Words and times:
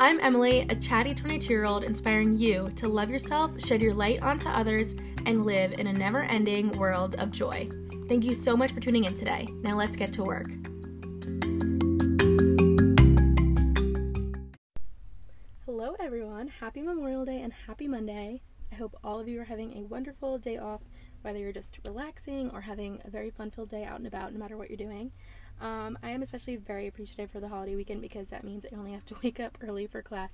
I'm 0.00 0.18
Emily, 0.18 0.66
a 0.70 0.74
chatty 0.74 1.14
22 1.14 1.48
year 1.48 1.64
old 1.64 1.84
inspiring 1.84 2.36
you 2.36 2.68
to 2.74 2.88
love 2.88 3.10
yourself, 3.10 3.52
shed 3.64 3.80
your 3.80 3.94
light 3.94 4.20
onto 4.22 4.48
others, 4.48 4.90
and 5.24 5.46
live 5.46 5.74
in 5.74 5.86
a 5.86 5.92
never 5.92 6.22
ending 6.24 6.72
world 6.72 7.14
of 7.14 7.30
joy. 7.30 7.70
Thank 8.08 8.24
you 8.24 8.34
so 8.34 8.56
much 8.56 8.72
for 8.72 8.80
tuning 8.80 9.04
in 9.04 9.14
today. 9.14 9.46
Now 9.62 9.76
let's 9.76 9.94
get 9.94 10.12
to 10.14 10.24
work. 10.24 10.48
Hello, 15.64 15.94
everyone. 16.00 16.48
Happy 16.48 16.82
Memorial 16.82 17.24
Day 17.24 17.40
and 17.42 17.52
happy 17.52 17.86
Monday. 17.86 18.42
I 18.72 18.74
hope 18.74 18.98
all 19.04 19.20
of 19.20 19.28
you 19.28 19.40
are 19.40 19.44
having 19.44 19.78
a 19.78 19.84
wonderful 19.84 20.38
day 20.38 20.58
off, 20.58 20.80
whether 21.22 21.38
you're 21.38 21.52
just 21.52 21.78
relaxing 21.86 22.50
or 22.50 22.60
having 22.60 23.00
a 23.04 23.10
very 23.10 23.30
fun 23.30 23.52
filled 23.52 23.68
day 23.68 23.84
out 23.84 23.98
and 23.98 24.08
about, 24.08 24.32
no 24.32 24.40
matter 24.40 24.56
what 24.56 24.68
you're 24.68 24.76
doing. 24.76 25.12
Um, 25.60 25.98
I 26.02 26.10
am 26.10 26.22
especially 26.22 26.56
very 26.56 26.86
appreciative 26.86 27.30
for 27.30 27.40
the 27.40 27.48
holiday 27.48 27.74
weekend 27.74 28.02
because 28.02 28.28
that 28.28 28.44
means 28.44 28.64
I 28.64 28.76
only 28.76 28.92
have 28.92 29.06
to 29.06 29.16
wake 29.22 29.40
up 29.40 29.58
early 29.60 29.86
for 29.86 30.02
class 30.02 30.32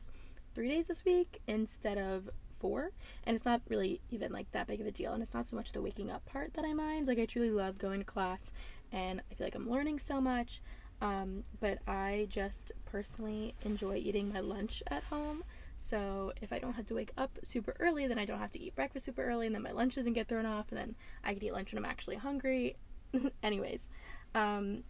three 0.55 0.69
days 0.69 0.89
this 0.89 1.05
week 1.05 1.41
instead 1.47 1.99
of 1.99 2.31
four. 2.59 2.91
And 3.25 3.37
it's 3.37 3.45
not 3.45 3.63
really 3.69 4.01
even 4.11 4.33
like 4.33 4.51
that 4.53 4.67
big 4.67 4.81
of 4.81 4.87
a 4.87 4.91
deal. 4.91 5.13
And 5.13 5.23
it's 5.23 5.35
not 5.35 5.47
so 5.47 5.57
much 5.57 5.73
the 5.73 5.83
waking 5.83 6.11
up 6.11 6.25
part 6.27 6.55
that 6.55 6.65
I 6.65 6.73
mind. 6.73 7.07
Like, 7.07 7.19
I 7.19 7.27
truly 7.27 7.51
love 7.51 7.79
going 7.79 8.01
to 8.01 8.05
class 8.05 8.53
and 8.93 9.23
I 9.31 9.35
feel 9.35 9.47
like 9.47 9.55
I'm 9.55 9.71
learning 9.71 9.99
so 9.99 10.21
much. 10.21 10.61
Um, 11.03 11.45
but 11.61 11.79
I 11.87 12.27
just 12.31 12.73
personally 12.85 13.55
enjoy 13.63 13.97
eating 13.97 14.33
my 14.33 14.41
lunch 14.41 14.83
at 14.89 15.05
home. 15.05 15.45
So 15.79 16.33
if 16.43 16.53
I 16.53 16.59
don't 16.59 16.75
have 16.75 16.87
to 16.89 16.95
wake 16.95 17.13
up 17.17 17.39
super 17.43 17.75
early, 17.81 18.07
then 18.07 18.19
I 18.19 18.27
don't 18.27 18.39
have 18.39 18.51
to 18.53 18.61
eat 18.61 18.77
breakfast 18.77 19.07
super 19.07 19.25
early, 19.25 19.47
and 19.47 19.55
then 19.55 19.63
my 19.63 19.73
lunch 19.73 19.95
doesn't 19.95 20.13
get 20.13 20.29
thrown 20.29 20.45
off, 20.45 20.67
and 20.71 20.79
then 20.79 20.95
I 21.25 21.33
can 21.33 21.43
eat 21.43 21.55
lunch 21.55 21.73
when 21.73 21.83
I'm 21.83 21.91
actually 21.91 22.17
hungry. 22.17 22.77
Anyways, 23.43 23.89
um, 24.35 24.85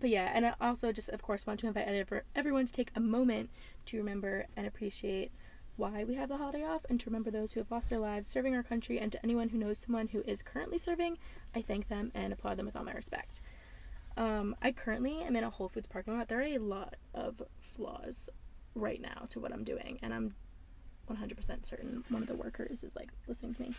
but 0.00 0.10
yeah, 0.10 0.30
and 0.34 0.46
I 0.46 0.54
also 0.60 0.92
just, 0.92 1.08
of 1.08 1.22
course, 1.22 1.46
want 1.46 1.60
to 1.60 1.66
invite 1.66 1.88
everyone 2.34 2.66
to 2.66 2.72
take 2.72 2.90
a 2.94 3.00
moment 3.00 3.50
to 3.86 3.96
remember 3.96 4.46
and 4.56 4.66
appreciate 4.66 5.32
why 5.76 6.02
we 6.04 6.14
have 6.14 6.28
the 6.28 6.36
holiday 6.36 6.64
off 6.64 6.84
and 6.90 6.98
to 6.98 7.06
remember 7.06 7.30
those 7.30 7.52
who 7.52 7.60
have 7.60 7.70
lost 7.70 7.88
their 7.88 7.98
lives 7.98 8.28
serving 8.28 8.54
our 8.54 8.62
country. 8.62 8.98
And 8.98 9.12
to 9.12 9.22
anyone 9.22 9.48
who 9.48 9.58
knows 9.58 9.78
someone 9.78 10.08
who 10.08 10.22
is 10.26 10.42
currently 10.42 10.78
serving, 10.78 11.18
I 11.54 11.62
thank 11.62 11.88
them 11.88 12.10
and 12.14 12.32
applaud 12.32 12.56
them 12.56 12.66
with 12.66 12.76
all 12.76 12.84
my 12.84 12.92
respect. 12.92 13.40
Um, 14.16 14.56
I 14.60 14.72
currently 14.72 15.22
am 15.22 15.36
in 15.36 15.44
a 15.44 15.50
Whole 15.50 15.68
Foods 15.68 15.86
parking 15.86 16.18
lot. 16.18 16.28
There 16.28 16.40
are 16.40 16.42
a 16.42 16.58
lot 16.58 16.96
of 17.14 17.40
flaws 17.60 18.28
right 18.74 19.00
now 19.00 19.26
to 19.30 19.40
what 19.40 19.52
I'm 19.52 19.62
doing, 19.62 19.98
and 20.02 20.12
I'm 20.12 20.34
100% 21.08 21.66
certain 21.66 22.04
one 22.08 22.22
of 22.22 22.28
the 22.28 22.34
workers 22.34 22.82
is 22.82 22.96
like 22.96 23.10
listening 23.28 23.54
to 23.54 23.62
me. 23.62 23.74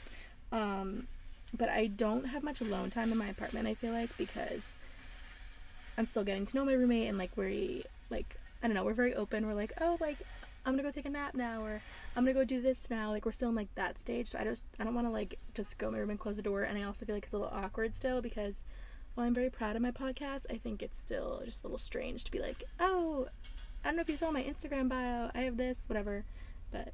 Um, 0.52 1.08
but 1.53 1.69
I 1.69 1.88
don't 1.88 2.25
have 2.25 2.43
much 2.43 2.61
alone 2.61 2.89
time 2.89 3.11
in 3.11 3.17
my 3.17 3.27
apartment, 3.27 3.67
I 3.67 3.73
feel 3.73 3.91
like, 3.91 4.15
because 4.17 4.77
I'm 6.00 6.05
still 6.05 6.23
getting 6.23 6.45
to 6.45 6.55
know 6.55 6.64
my 6.64 6.72
roommate 6.72 7.09
and 7.09 7.17
like 7.17 7.31
we're 7.36 7.83
like 8.09 8.38
I 8.64 8.67
don't 8.67 8.73
know, 8.73 8.86
we're 8.86 8.94
very 8.94 9.14
open. 9.16 9.45
We're 9.45 9.53
like, 9.53 9.73
oh 9.81 9.97
like 10.00 10.16
I'm 10.66 10.72
gonna 10.73 10.83
go 10.83 10.92
take 10.92 11.05
a 11.05 11.09
nap 11.09 11.36
now 11.36 11.61
or 11.61 11.81
I'm 12.16 12.23
gonna 12.23 12.33
go 12.33 12.45
do 12.45 12.61
this 12.61 12.89
now. 12.89 13.11
Like 13.11 13.25
we're 13.25 13.33
still 13.33 13.50
in 13.50 13.55
like 13.55 13.67
that 13.75 14.00
stage. 14.00 14.30
So 14.30 14.39
I 14.39 14.45
just 14.45 14.66
I 14.80 14.86
don't 14.86 14.95
wanna 14.95 15.11
like 15.11 15.38
just 15.53 15.77
go 15.77 15.88
in 15.88 15.94
my 15.94 16.00
room 16.00 16.09
and 16.09 16.17
close 16.17 16.38
the 16.38 16.42
door 16.42 16.64
and 16.64 16.77
I 16.77 16.83
also 16.83 17.05
feel 17.05 17.16
like 17.16 17.25
it's 17.25 17.33
a 17.33 17.38
little 17.38 17.53
awkward 17.53 17.95
still 17.95 18.22
because 18.22 18.64
while 19.14 19.27
I'm 19.27 19.33
very 19.33 19.50
proud 19.50 19.75
of 19.75 19.81
my 19.81 19.92
podcast, 19.92 20.45
I 20.50 20.55
think 20.55 20.81
it's 20.81 20.97
still 20.97 21.42
just 21.44 21.66
a 21.66 21.67
little 21.67 21.77
strange 21.77 22.23
to 22.23 22.31
be 22.31 22.39
like, 22.39 22.64
oh, 22.80 23.27
I 23.83 23.89
don't 23.89 23.97
know 23.97 24.02
if 24.02 24.09
you 24.09 24.16
saw 24.16 24.31
my 24.31 24.44
Instagram 24.44 24.88
bio, 24.88 25.31
I 25.36 25.42
have 25.42 25.58
this, 25.58 25.80
whatever. 25.88 26.23
But 26.72 26.94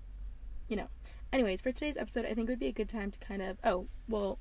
you 0.67 0.77
know. 0.77 0.87
Anyways, 1.31 1.61
for 1.61 1.71
today's 1.71 1.97
episode 1.97 2.25
I 2.25 2.33
think 2.33 2.49
it 2.49 2.53
would 2.53 2.59
be 2.59 2.67
a 2.67 2.71
good 2.71 2.89
time 2.89 3.11
to 3.11 3.19
kind 3.19 3.43
of 3.43 3.57
oh, 3.63 3.85
well 4.09 4.39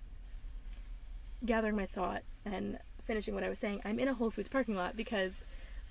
gathering 1.44 1.76
my 1.76 1.84
thought 1.84 2.22
and 2.46 2.78
finishing 3.06 3.34
what 3.34 3.44
I 3.44 3.48
was 3.48 3.58
saying, 3.58 3.80
I'm 3.84 3.98
in 3.98 4.08
a 4.08 4.14
Whole 4.14 4.30
Foods 4.30 4.48
parking 4.48 4.74
lot 4.74 4.96
because 4.96 5.40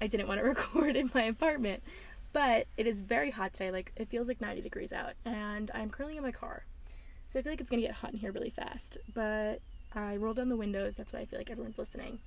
I 0.02 0.08
didn't 0.08 0.28
want 0.28 0.40
to 0.40 0.46
record 0.48 0.96
in 0.96 1.12
my 1.14 1.24
apartment. 1.24 1.84
But 2.32 2.68
it 2.78 2.88
is 2.88 3.00
very 3.00 3.30
hot 3.30 3.54
today. 3.54 3.72
Like 3.72 3.92
it 3.96 4.10
feels 4.10 4.28
like 4.28 4.42
90 4.42 4.62
degrees 4.62 4.92
out, 4.92 5.14
and 5.24 5.70
I'm 5.74 5.90
currently 5.90 6.18
in 6.18 6.24
my 6.24 6.32
car, 6.32 6.66
so 7.32 7.40
I 7.40 7.42
feel 7.44 7.52
like 7.52 7.62
it's 7.62 7.70
gonna 7.70 7.84
get 7.84 7.92
hot 7.92 8.12
in 8.12 8.20
here 8.20 8.32
really 8.32 8.50
fast. 8.50 8.98
But 9.14 9.62
I 9.94 10.18
rolled 10.18 10.38
down 10.38 10.50
the 10.50 10.58
windows. 10.58 10.96
That's 10.96 11.14
why 11.14 11.20
I 11.20 11.26
feel 11.26 11.40
like 11.40 11.52
everyone's 11.52 11.78
listening. 11.78 12.20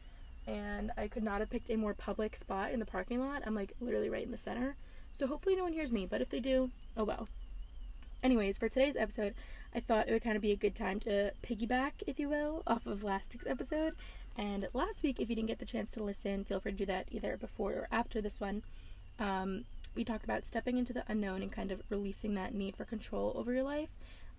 And 0.47 0.93
I 0.97 1.09
could 1.09 1.25
not 1.25 1.41
have 1.41 1.51
picked 1.51 1.71
a 1.71 1.77
more 1.77 1.93
public 1.93 2.37
spot 2.37 2.71
in 2.71 2.79
the 2.79 2.87
parking 2.87 3.19
lot. 3.19 3.43
I'm 3.45 3.55
like 3.55 3.73
literally 3.81 4.09
right 4.09 4.25
in 4.25 4.31
the 4.31 4.39
center. 4.39 4.77
So 5.13 5.27
hopefully 5.27 5.57
no 5.57 5.65
one 5.65 5.73
hears 5.73 5.91
me, 5.91 6.07
but 6.07 6.21
if 6.21 6.31
they 6.31 6.41
do, 6.41 6.71
oh 6.97 7.05
well. 7.05 7.29
Anyways, 8.23 8.57
for 8.59 8.69
today's 8.69 8.97
episode, 8.97 9.35
I 9.75 9.81
thought 9.81 10.09
it 10.09 10.13
would 10.13 10.23
kind 10.23 10.37
of 10.37 10.43
be 10.43 10.53
a 10.53 10.57
good 10.57 10.77
time 10.77 11.01
to 11.01 11.33
piggyback, 11.43 11.93
if 12.07 12.21
you 12.21 12.29
will, 12.29 12.63
off 12.67 12.87
of 12.87 13.03
last 13.03 13.33
week's 13.33 13.47
episode 13.47 13.95
and 14.37 14.69
last 14.73 15.03
week, 15.03 15.21
if 15.21 15.29
you 15.29 15.37
didn't 15.37 15.49
get 15.49 15.59
the 15.59 15.65
chance 15.65 15.91
to 15.91 16.03
listen, 16.03 16.45
feel 16.45 16.61
free 16.61 16.73
to 16.73 16.79
do 16.79 16.87
that 16.87 17.07
either 17.11 17.37
before 17.37 17.73
or 17.73 17.89
after 17.91 18.21
this 18.21 18.41
one. 18.41 18.63
Um, 19.19 19.65
we 19.95 20.05
talked 20.05 20.25
about 20.25 20.47
stepping 20.47 20.77
into 20.77 20.93
the 20.93 21.05
unknown 21.09 21.43
and 21.43 21.51
kind 21.51 21.73
of 21.73 21.81
releasing 21.89 22.35
that 22.35 22.55
need 22.55 22.77
for 22.77 22.85
control 22.85 23.33
over 23.35 23.53
your 23.53 23.63
life 23.63 23.89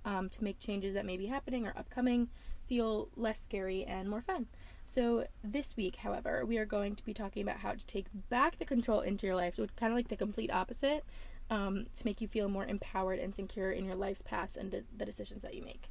um, 0.06 0.30
to 0.30 0.44
make 0.44 0.59
changes 0.59 0.94
that 0.94 1.06
may 1.06 1.18
be 1.18 1.25
happening 1.25 1.66
or 1.66 1.74
upcoming 1.75 2.30
feel 2.68 3.08
less 3.16 3.41
scary 3.41 3.84
and 3.85 4.09
more 4.09 4.22
fun. 4.22 4.47
So, 4.90 5.25
this 5.44 5.75
week, 5.75 5.97
however, 5.97 6.46
we 6.46 6.58
are 6.58 6.66
going 6.66 6.96
to 6.96 7.03
be 7.03 7.14
talking 7.14 7.41
about 7.41 7.58
how 7.58 7.74
to 7.74 7.85
take 7.85 8.06
back 8.29 8.58
the 8.58 8.66
control 8.66 9.02
into 9.02 9.25
your 9.25 9.35
life, 9.35 9.56
so 9.56 9.68
kind 9.75 9.91
of 9.91 9.97
like 9.97 10.08
the 10.08 10.16
complete 10.16 10.52
opposite, 10.52 11.03
um, 11.50 11.88
to 11.96 12.06
make 12.06 12.22
you 12.22 12.28
feel 12.28 12.47
more 12.47 12.66
empowered 12.66 13.19
and 13.19 13.35
secure 13.35 13.72
in 13.72 13.85
your 13.85 13.96
life's 13.96 14.22
paths 14.22 14.56
and 14.56 14.72
de- 14.72 14.84
the 14.97 15.06
decisions 15.06 15.41
that 15.41 15.56
you 15.56 15.64
make. 15.64 15.90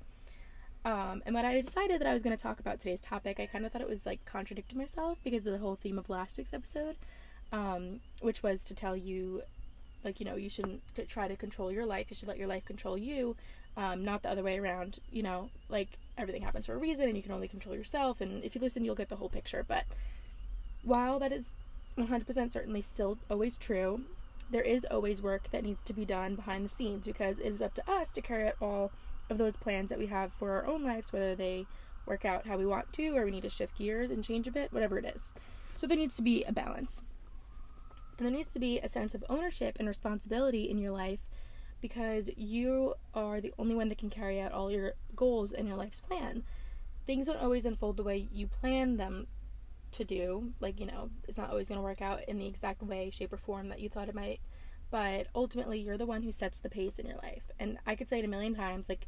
Um, 0.87 1.21
and 1.27 1.35
when 1.35 1.45
I 1.45 1.61
decided 1.61 2.01
that 2.01 2.07
I 2.07 2.15
was 2.15 2.23
going 2.23 2.37
to 2.37 2.41
talk 2.41 2.61
about 2.61 2.79
today's 2.79 3.01
topic, 3.01 3.41
I 3.41 3.47
kind 3.47 3.67
of 3.67 3.73
thought 3.73 3.83
it 3.83 3.89
was 3.89 4.07
like 4.07 4.25
contradicting 4.25 4.79
myself 4.79 5.19
because 5.25 5.45
of 5.45 5.53
the 5.53 5.59
whole 5.59 5.75
theme 5.75 5.99
of 5.99 6.09
last 6.09 6.39
week's 6.39 6.55
episode, 6.55 6.95
um, 7.51 7.99
which 8.21 8.45
was 8.45 8.63
to 8.63 8.75
tell 8.75 8.97
you, 8.97 9.43
like, 10.05 10.21
you 10.21 10.27
know, 10.27 10.37
you 10.37 10.49
shouldn't 10.49 10.81
try 11.09 11.27
to 11.27 11.35
control 11.35 11.73
your 11.73 11.85
life. 11.85 12.07
You 12.09 12.15
should 12.15 12.29
let 12.29 12.39
your 12.39 12.47
life 12.47 12.65
control 12.65 12.97
you, 12.97 13.35
um, 13.77 14.05
not 14.05 14.23
the 14.23 14.31
other 14.31 14.45
way 14.45 14.61
around. 14.61 15.01
You 15.11 15.25
know, 15.25 15.51
like 15.69 15.89
everything 16.17 16.43
happens 16.43 16.67
for 16.67 16.75
a 16.75 16.79
reason 16.79 17.09
and 17.09 17.17
you 17.17 17.23
can 17.23 17.33
only 17.33 17.49
control 17.49 17.75
yourself. 17.75 18.21
And 18.21 18.45
if 18.45 18.55
you 18.55 18.61
listen, 18.61 18.85
you'll 18.85 18.95
get 18.95 19.09
the 19.09 19.17
whole 19.17 19.29
picture. 19.29 19.65
But 19.67 19.87
while 20.85 21.19
that 21.19 21.33
is 21.33 21.47
100% 21.99 22.53
certainly 22.53 22.83
still 22.83 23.19
always 23.29 23.59
true, 23.59 24.03
there 24.53 24.63
is 24.63 24.87
always 24.89 25.21
work 25.21 25.51
that 25.51 25.65
needs 25.65 25.83
to 25.83 25.93
be 25.93 26.05
done 26.05 26.37
behind 26.37 26.65
the 26.65 26.69
scenes 26.73 27.07
because 27.07 27.41
it 27.41 27.47
is 27.47 27.61
up 27.61 27.75
to 27.75 27.91
us 27.91 28.09
to 28.13 28.23
carry 28.23 28.47
out 28.47 28.55
all 28.61 28.93
of 29.31 29.39
those 29.39 29.57
plans 29.57 29.89
that 29.91 29.99
we 29.99 30.07
have 30.07 30.33
for 30.33 30.53
our 30.53 30.67
own 30.67 30.83
lives, 30.83 31.13
whether 31.13 31.35
they 31.35 31.67
work 32.07 32.25
out 32.25 32.47
how 32.47 32.57
we 32.57 32.67
want 32.67 32.93
to 32.93 33.17
or 33.17 33.25
we 33.25 33.31
need 33.31 33.43
to 33.43 33.51
shift 33.51 33.77
gears 33.77 34.11
and 34.11 34.25
change 34.25 34.47
a 34.47 34.53
bit, 34.53 34.73
whatever 34.73 34.99
it 34.99 35.05
is. 35.05 35.35
So 35.77 35.87
there 35.87 35.97
needs 35.97 36.17
to 36.17 36.23
be 36.23 36.45
a 36.45 36.53
balance. 36.53 37.01
And 38.19 38.27
there 38.27 38.35
needs 38.35 38.53
to 38.53 38.59
be 38.59 38.79
a 38.79 38.89
sense 38.89 39.15
of 39.15 39.25
ownership 39.29 39.77
and 39.79 39.89
responsibility 39.89 40.71
in 40.71 40.79
your 40.79 40.93
life 40.93 41.21
because 41.81 42.31
you 42.37 42.95
are 43.15 43.41
the 43.41 43.53
only 43.59 43.75
one 43.75 43.89
that 43.91 43.99
can 43.99 44.09
carry 44.09 44.41
out 44.41 44.53
all 44.53 44.71
your 44.71 44.95
goals 45.15 45.53
and 45.53 45.69
your 45.69 45.77
life's 45.77 46.01
plan. 46.01 46.43
Things 47.07 47.27
don't 47.27 47.37
always 47.37 47.67
unfold 47.67 47.97
the 47.97 48.03
way 48.03 48.29
you 48.33 48.47
plan 48.47 48.97
them 48.97 49.27
to 49.93 50.05
do. 50.05 50.53
Like, 50.61 50.81
you 50.81 50.87
know, 50.87 51.11
it's 51.29 51.37
not 51.37 51.51
always 51.51 51.69
going 51.69 51.79
to 51.79 51.85
work 51.85 52.01
out 52.01 52.25
in 52.27 52.39
the 52.39 52.47
exact 52.47 52.83
way, 52.83 53.11
shape, 53.11 53.33
or 53.33 53.37
form 53.37 53.69
that 53.69 53.81
you 53.81 53.89
thought 53.89 54.09
it 54.09 54.15
might. 54.15 54.41
But 54.91 55.27
ultimately, 55.35 55.81
you're 55.81 55.99
the 55.99 56.07
one 56.07 56.23
who 56.23 56.33
sets 56.33 56.61
the 56.61 56.71
pace 56.71 56.99
in 56.99 57.07
your 57.07 57.19
life. 57.19 57.51
And 57.59 57.79
I 57.87 57.97
could 57.97 58.09
say 58.09 58.21
it 58.21 58.25
a 58.25 58.29
million 58.29 58.55
times 58.55 58.89
like, 58.89 59.07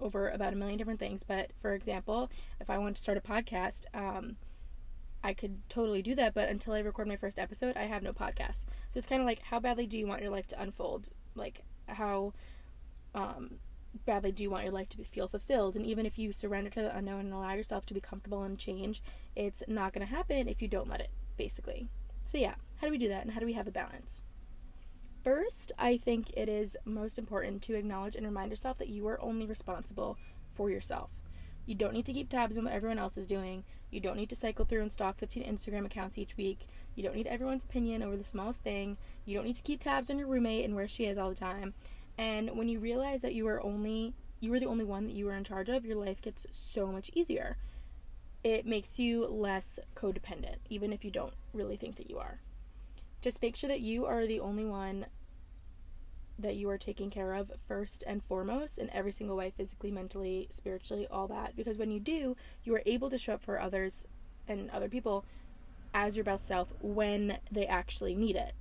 over 0.00 0.28
about 0.28 0.52
a 0.52 0.56
million 0.56 0.78
different 0.78 1.00
things. 1.00 1.22
But 1.22 1.50
for 1.60 1.74
example, 1.74 2.30
if 2.60 2.70
I 2.70 2.78
want 2.78 2.96
to 2.96 3.02
start 3.02 3.18
a 3.18 3.20
podcast, 3.20 3.84
um, 3.94 4.36
I 5.22 5.34
could 5.34 5.68
totally 5.68 6.02
do 6.02 6.14
that. 6.14 6.34
But 6.34 6.48
until 6.48 6.74
I 6.74 6.80
record 6.80 7.08
my 7.08 7.16
first 7.16 7.38
episode, 7.38 7.76
I 7.76 7.84
have 7.84 8.02
no 8.02 8.12
podcast. 8.12 8.64
So 8.64 8.96
it's 8.96 9.06
kind 9.06 9.20
of 9.20 9.26
like, 9.26 9.42
how 9.42 9.60
badly 9.60 9.86
do 9.86 9.98
you 9.98 10.06
want 10.06 10.22
your 10.22 10.30
life 10.30 10.46
to 10.48 10.60
unfold? 10.60 11.08
Like, 11.34 11.62
how 11.86 12.32
um, 13.14 13.54
badly 14.04 14.32
do 14.32 14.42
you 14.42 14.50
want 14.50 14.64
your 14.64 14.72
life 14.72 14.88
to 14.90 15.04
feel 15.04 15.28
fulfilled? 15.28 15.76
And 15.76 15.86
even 15.86 16.06
if 16.06 16.18
you 16.18 16.32
surrender 16.32 16.70
to 16.70 16.82
the 16.82 16.96
unknown 16.96 17.20
and 17.20 17.32
allow 17.32 17.54
yourself 17.54 17.86
to 17.86 17.94
be 17.94 18.00
comfortable 18.00 18.42
and 18.42 18.58
change, 18.58 19.02
it's 19.34 19.62
not 19.66 19.92
going 19.92 20.06
to 20.06 20.12
happen 20.12 20.48
if 20.48 20.62
you 20.62 20.68
don't 20.68 20.88
let 20.88 21.00
it, 21.00 21.10
basically. 21.36 21.88
So, 22.24 22.38
yeah, 22.38 22.54
how 22.76 22.86
do 22.86 22.90
we 22.90 22.98
do 22.98 23.08
that 23.08 23.22
and 23.22 23.32
how 23.32 23.40
do 23.40 23.46
we 23.46 23.54
have 23.54 23.66
a 23.66 23.72
balance? 23.72 24.22
First, 25.28 25.72
I 25.78 25.98
think 25.98 26.30
it 26.38 26.48
is 26.48 26.74
most 26.86 27.18
important 27.18 27.60
to 27.64 27.74
acknowledge 27.74 28.16
and 28.16 28.24
remind 28.24 28.50
yourself 28.50 28.78
that 28.78 28.88
you 28.88 29.06
are 29.08 29.20
only 29.20 29.44
responsible 29.44 30.16
for 30.54 30.70
yourself. 30.70 31.10
You 31.66 31.74
don't 31.74 31.92
need 31.92 32.06
to 32.06 32.14
keep 32.14 32.30
tabs 32.30 32.56
on 32.56 32.64
what 32.64 32.72
everyone 32.72 32.98
else 32.98 33.18
is 33.18 33.26
doing. 33.26 33.64
You 33.90 34.00
don't 34.00 34.16
need 34.16 34.30
to 34.30 34.36
cycle 34.36 34.64
through 34.64 34.80
and 34.80 34.90
stalk 34.90 35.18
15 35.18 35.44
Instagram 35.44 35.84
accounts 35.84 36.16
each 36.16 36.38
week. 36.38 36.66
You 36.94 37.02
don't 37.02 37.14
need 37.14 37.26
everyone's 37.26 37.64
opinion 37.64 38.02
over 38.02 38.16
the 38.16 38.24
smallest 38.24 38.62
thing. 38.62 38.96
You 39.26 39.36
don't 39.36 39.44
need 39.44 39.56
to 39.56 39.62
keep 39.62 39.84
tabs 39.84 40.08
on 40.08 40.18
your 40.18 40.28
roommate 40.28 40.64
and 40.64 40.74
where 40.74 40.88
she 40.88 41.04
is 41.04 41.18
all 41.18 41.28
the 41.28 41.34
time. 41.34 41.74
And 42.16 42.56
when 42.56 42.70
you 42.70 42.80
realize 42.80 43.20
that 43.20 43.34
you 43.34 43.46
are 43.48 43.62
only 43.62 44.14
you 44.40 44.50
are 44.54 44.60
the 44.60 44.64
only 44.64 44.86
one 44.86 45.04
that 45.04 45.14
you 45.14 45.28
are 45.28 45.36
in 45.36 45.44
charge 45.44 45.68
of, 45.68 45.84
your 45.84 45.96
life 45.96 46.22
gets 46.22 46.46
so 46.50 46.86
much 46.86 47.10
easier. 47.12 47.58
It 48.42 48.64
makes 48.64 48.98
you 48.98 49.26
less 49.26 49.78
codependent, 49.94 50.56
even 50.70 50.90
if 50.90 51.04
you 51.04 51.10
don't 51.10 51.34
really 51.52 51.76
think 51.76 51.96
that 51.96 52.08
you 52.08 52.16
are. 52.16 52.40
Just 53.20 53.42
make 53.42 53.56
sure 53.56 53.68
that 53.68 53.80
you 53.80 54.06
are 54.06 54.26
the 54.26 54.40
only 54.40 54.64
one 54.64 55.04
that 56.38 56.56
you 56.56 56.68
are 56.70 56.78
taking 56.78 57.10
care 57.10 57.34
of 57.34 57.50
first 57.66 58.04
and 58.06 58.22
foremost 58.24 58.78
in 58.78 58.90
every 58.90 59.12
single 59.12 59.36
way 59.36 59.52
physically, 59.56 59.90
mentally, 59.90 60.48
spiritually, 60.50 61.06
all 61.10 61.26
that. 61.28 61.56
Because 61.56 61.78
when 61.78 61.90
you 61.90 62.00
do, 62.00 62.36
you 62.64 62.74
are 62.74 62.82
able 62.86 63.10
to 63.10 63.18
show 63.18 63.34
up 63.34 63.42
for 63.42 63.60
others 63.60 64.06
and 64.46 64.70
other 64.70 64.88
people 64.88 65.24
as 65.94 66.16
your 66.16 66.24
best 66.24 66.46
self 66.46 66.72
when 66.80 67.38
they 67.50 67.66
actually 67.66 68.14
need 68.14 68.36
it. 68.36 68.52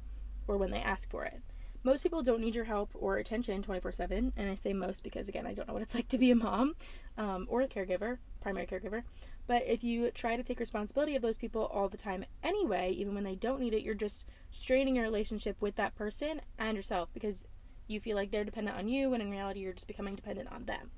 or 0.48 0.58
when 0.58 0.72
they 0.72 0.80
ask 0.80 1.10
for 1.10 1.26
it. 1.26 1.42
Most 1.84 2.04
people 2.04 2.24
don't 2.24 2.42
need 2.42 2.56
your 2.56 2.66
help 2.66 2.90
or 2.94 3.18
attention 3.18 3.62
24 3.62 3.92
7, 3.92 4.34
and 4.36 4.50
I 4.50 4.56
say 4.56 4.74
most 4.74 5.04
because, 5.04 5.28
again, 5.30 5.46
I 5.46 5.54
don't 5.54 5.68
know 5.68 5.74
what 5.74 5.84
it's 5.84 5.96
like 5.96 6.08
to 6.10 6.18
be 6.18 6.32
a 6.32 6.36
mom 6.36 6.76
um, 7.18 7.48
or 7.50 7.62
a 7.62 7.68
caregiver, 7.68 8.18
primary 8.42 8.66
caregiver. 8.66 9.04
But 9.46 9.64
if 9.66 9.84
you 9.84 10.12
try 10.12 10.36
to 10.36 10.44
take 10.44 10.60
responsibility 10.60 11.16
of 11.16 11.22
those 11.22 11.38
people 11.38 11.66
all 11.66 11.88
the 11.88 11.98
time 11.98 12.26
anyway, 12.44 12.92
even 12.92 13.14
when 13.14 13.24
they 13.24 13.36
don't 13.36 13.60
need 13.60 13.74
it, 13.74 13.84
you're 13.84 13.94
just 13.96 14.26
straining 14.52 14.96
your 14.96 15.06
relationship 15.06 15.56
with 15.62 15.76
that 15.76 15.96
person 15.96 16.42
and 16.58 16.76
yourself 16.76 17.10
because 17.14 17.46
you 17.88 18.00
feel 18.00 18.16
like 18.16 18.32
they're 18.32 18.44
dependent 18.44 18.78
on 18.78 18.88
you, 18.88 19.10
when 19.10 19.22
in 19.22 19.32
reality, 19.32 19.62
you're 19.62 19.74
just 19.74 19.88
becoming 19.88 20.16
dependent 20.16 20.52
on 20.52 20.66
them. 20.66 20.92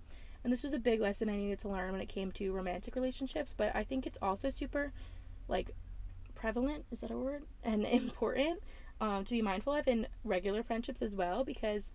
And 0.44 0.54
this 0.54 0.64
was 0.64 0.74
a 0.74 0.80
big 0.80 1.02
lesson 1.02 1.30
I 1.30 1.36
needed 1.36 1.60
to 1.60 1.70
learn 1.70 1.92
when 1.92 2.02
it 2.02 2.10
came 2.10 2.32
to 2.34 2.52
romantic 2.52 2.96
relationships, 2.96 3.54
but 3.58 3.76
I 3.76 3.84
think 3.84 4.06
it's 4.06 4.18
also 4.22 4.50
super, 4.50 4.94
like, 5.48 5.76
prevalent, 6.34 6.86
is 6.92 7.02
that 7.02 7.12
a 7.12 7.18
word? 7.18 7.44
And 7.64 7.86
important 7.86 8.62
um, 9.02 9.26
to 9.26 9.32
be 9.32 9.42
mindful 9.42 9.74
of 9.74 9.88
in 9.88 10.08
regular 10.24 10.64
friendships 10.64 11.02
as 11.02 11.14
well 11.14 11.44
because 11.44 11.92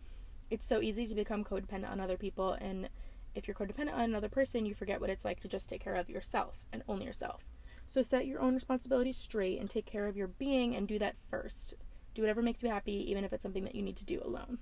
it's 0.50 0.66
so 0.66 0.80
easy 0.80 1.06
to 1.06 1.14
become 1.14 1.44
codependent 1.44 1.90
on 1.90 2.00
other 2.00 2.16
people 2.16 2.52
and 2.52 2.88
if 3.34 3.48
you're 3.48 3.54
codependent 3.54 3.94
on 3.94 4.00
another 4.00 4.28
person 4.28 4.64
you 4.64 4.74
forget 4.74 5.00
what 5.00 5.10
it's 5.10 5.24
like 5.24 5.40
to 5.40 5.48
just 5.48 5.68
take 5.68 5.82
care 5.82 5.94
of 5.94 6.08
yourself 6.08 6.54
and 6.72 6.82
only 6.88 7.04
yourself 7.04 7.42
so 7.86 8.02
set 8.02 8.26
your 8.26 8.40
own 8.40 8.54
responsibilities 8.54 9.16
straight 9.16 9.60
and 9.60 9.68
take 9.68 9.86
care 9.86 10.06
of 10.06 10.16
your 10.16 10.28
being 10.28 10.74
and 10.74 10.88
do 10.88 10.98
that 10.98 11.16
first 11.30 11.74
do 12.14 12.22
whatever 12.22 12.42
makes 12.42 12.62
you 12.62 12.68
happy 12.68 13.10
even 13.10 13.24
if 13.24 13.32
it's 13.32 13.42
something 13.42 13.64
that 13.64 13.74
you 13.74 13.82
need 13.82 13.96
to 13.96 14.04
do 14.04 14.20
alone 14.24 14.58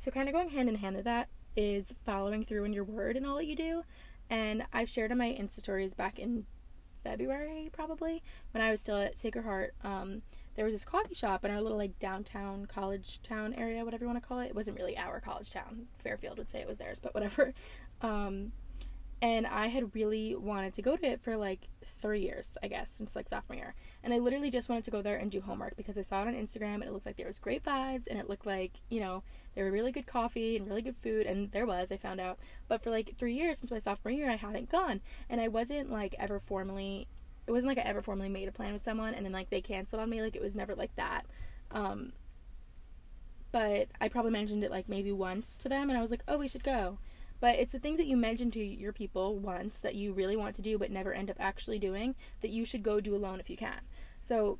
so 0.00 0.10
kind 0.10 0.28
of 0.28 0.34
going 0.34 0.48
hand 0.48 0.68
in 0.68 0.74
hand 0.76 0.96
with 0.96 1.04
that 1.04 1.28
is 1.56 1.92
following 2.04 2.44
through 2.44 2.64
in 2.64 2.72
your 2.72 2.84
word 2.84 3.16
and 3.16 3.26
all 3.26 3.36
that 3.36 3.46
you 3.46 3.56
do 3.56 3.82
and 4.28 4.64
i've 4.72 4.88
shared 4.88 5.10
on 5.12 5.18
my 5.18 5.28
insta 5.28 5.60
stories 5.60 5.94
back 5.94 6.18
in 6.18 6.44
february 7.02 7.68
probably 7.72 8.22
when 8.52 8.62
i 8.62 8.70
was 8.70 8.80
still 8.80 8.96
at 8.96 9.16
sacred 9.16 9.44
heart 9.44 9.74
um, 9.84 10.22
there 10.60 10.64
was 10.64 10.74
this 10.74 10.84
coffee 10.84 11.14
shop 11.14 11.44
in 11.44 11.50
our 11.50 11.60
little 11.60 11.78
like 11.78 11.98
downtown 11.98 12.66
college 12.66 13.20
town 13.22 13.54
area, 13.54 13.82
whatever 13.82 14.04
you 14.04 14.08
want 14.10 14.22
to 14.22 14.28
call 14.28 14.40
it. 14.40 14.48
It 14.48 14.54
wasn't 14.54 14.76
really 14.76 14.96
our 14.96 15.20
college 15.20 15.50
town. 15.50 15.86
Fairfield 16.02 16.36
would 16.36 16.50
say 16.50 16.60
it 16.60 16.68
was 16.68 16.78
theirs, 16.78 16.98
but 17.00 17.14
whatever. 17.14 17.54
Um, 18.02 18.52
and 19.22 19.46
I 19.46 19.66
had 19.68 19.94
really 19.94 20.34
wanted 20.34 20.74
to 20.74 20.82
go 20.82 20.96
to 20.96 21.06
it 21.06 21.20
for 21.22 21.36
like 21.36 21.68
three 22.00 22.20
years, 22.20 22.56
I 22.62 22.68
guess, 22.68 22.92
since 22.94 23.14
like 23.14 23.28
sophomore 23.28 23.56
year. 23.56 23.74
And 24.02 24.14
I 24.14 24.18
literally 24.18 24.50
just 24.50 24.68
wanted 24.68 24.84
to 24.84 24.90
go 24.90 25.02
there 25.02 25.16
and 25.16 25.30
do 25.30 25.40
homework 25.40 25.76
because 25.76 25.98
I 25.98 26.02
saw 26.02 26.22
it 26.22 26.28
on 26.28 26.34
Instagram 26.34 26.76
and 26.76 26.84
it 26.84 26.92
looked 26.92 27.06
like 27.06 27.16
there 27.16 27.26
was 27.26 27.38
great 27.38 27.62
vibes 27.62 28.06
and 28.06 28.18
it 28.18 28.28
looked 28.28 28.46
like, 28.46 28.72
you 28.88 29.00
know, 29.00 29.22
there 29.54 29.64
were 29.64 29.70
really 29.70 29.92
good 29.92 30.06
coffee 30.06 30.56
and 30.56 30.66
really 30.66 30.82
good 30.82 30.96
food 31.02 31.26
and 31.26 31.50
there 31.52 31.66
was, 31.66 31.92
I 31.92 31.98
found 31.98 32.20
out. 32.20 32.38
But 32.68 32.82
for 32.82 32.90
like 32.90 33.14
three 33.18 33.34
years 33.34 33.58
since 33.58 33.70
my 33.70 33.78
sophomore 33.78 34.12
year 34.12 34.30
I 34.30 34.36
hadn't 34.36 34.70
gone. 34.70 35.00
And 35.28 35.40
I 35.40 35.48
wasn't 35.48 35.90
like 35.90 36.14
ever 36.18 36.40
formally 36.40 37.06
it 37.46 37.52
wasn't 37.52 37.68
like 37.68 37.78
I 37.78 37.88
ever 37.88 38.02
formally 38.02 38.28
made 38.28 38.48
a 38.48 38.52
plan 38.52 38.72
with 38.72 38.84
someone 38.84 39.12
and 39.12 39.24
then 39.24 39.32
like 39.32 39.50
they 39.50 39.60
canceled 39.60 40.00
on 40.00 40.08
me. 40.08 40.22
Like 40.22 40.36
it 40.36 40.42
was 40.42 40.54
never 40.54 40.74
like 40.74 40.94
that. 40.96 41.22
Um, 41.72 42.12
but 43.52 43.88
I 44.00 44.08
probably 44.08 44.30
mentioned 44.30 44.62
it 44.64 44.70
like 44.70 44.88
maybe 44.88 45.12
once 45.12 45.58
to 45.58 45.68
them 45.68 45.90
and 45.90 45.98
I 45.98 46.02
was 46.02 46.10
like, 46.10 46.22
oh, 46.28 46.38
we 46.38 46.48
should 46.48 46.64
go. 46.64 46.98
But 47.40 47.56
it's 47.56 47.72
the 47.72 47.78
things 47.78 47.96
that 47.96 48.06
you 48.06 48.16
mention 48.16 48.50
to 48.52 48.62
your 48.62 48.92
people 48.92 49.38
once 49.38 49.78
that 49.78 49.94
you 49.94 50.12
really 50.12 50.36
want 50.36 50.54
to 50.56 50.62
do 50.62 50.78
but 50.78 50.90
never 50.90 51.12
end 51.12 51.30
up 51.30 51.36
actually 51.40 51.78
doing 51.78 52.14
that 52.42 52.50
you 52.50 52.64
should 52.64 52.82
go 52.82 53.00
do 53.00 53.16
alone 53.16 53.40
if 53.40 53.48
you 53.48 53.56
can. 53.56 53.80
So 54.22 54.58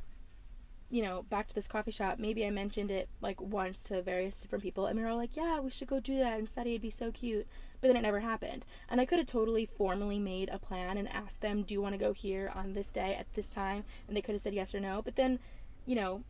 you 0.90 1.02
know, 1.02 1.22
back 1.30 1.46
to 1.46 1.54
this 1.54 1.68
coffee 1.68 1.92
shop, 1.92 2.18
maybe 2.18 2.44
I 2.44 2.50
mentioned 2.50 2.90
it 2.90 3.08
like 3.20 3.40
once 3.40 3.84
to 3.84 4.02
various 4.02 4.40
different 4.40 4.64
people, 4.64 4.86
and 4.86 4.98
we 4.98 5.04
were 5.04 5.10
all 5.10 5.16
like, 5.16 5.36
yeah, 5.36 5.60
we 5.60 5.70
should 5.70 5.86
go 5.86 6.00
do 6.00 6.18
that 6.18 6.38
and 6.38 6.50
study, 6.50 6.70
it'd 6.70 6.82
be 6.82 6.90
so 6.90 7.12
cute. 7.12 7.46
But 7.80 7.88
then 7.88 7.96
it 7.96 8.02
never 8.02 8.20
happened. 8.20 8.64
And 8.90 9.00
I 9.00 9.06
could 9.06 9.18
have 9.18 9.28
totally 9.28 9.64
formally 9.64 10.18
made 10.18 10.50
a 10.50 10.58
plan 10.58 10.98
and 10.98 11.08
asked 11.08 11.40
them, 11.40 11.62
do 11.62 11.72
you 11.72 11.80
want 11.80 11.94
to 11.94 11.98
go 11.98 12.12
here 12.12 12.52
on 12.54 12.74
this 12.74 12.90
day 12.90 13.14
at 13.14 13.32
this 13.34 13.50
time? 13.50 13.84
And 14.06 14.16
they 14.16 14.20
could 14.20 14.34
have 14.34 14.42
said 14.42 14.52
yes 14.52 14.74
or 14.74 14.80
no. 14.80 15.00
But 15.00 15.16
then, 15.16 15.38
you 15.86 15.94
know, 15.94 16.24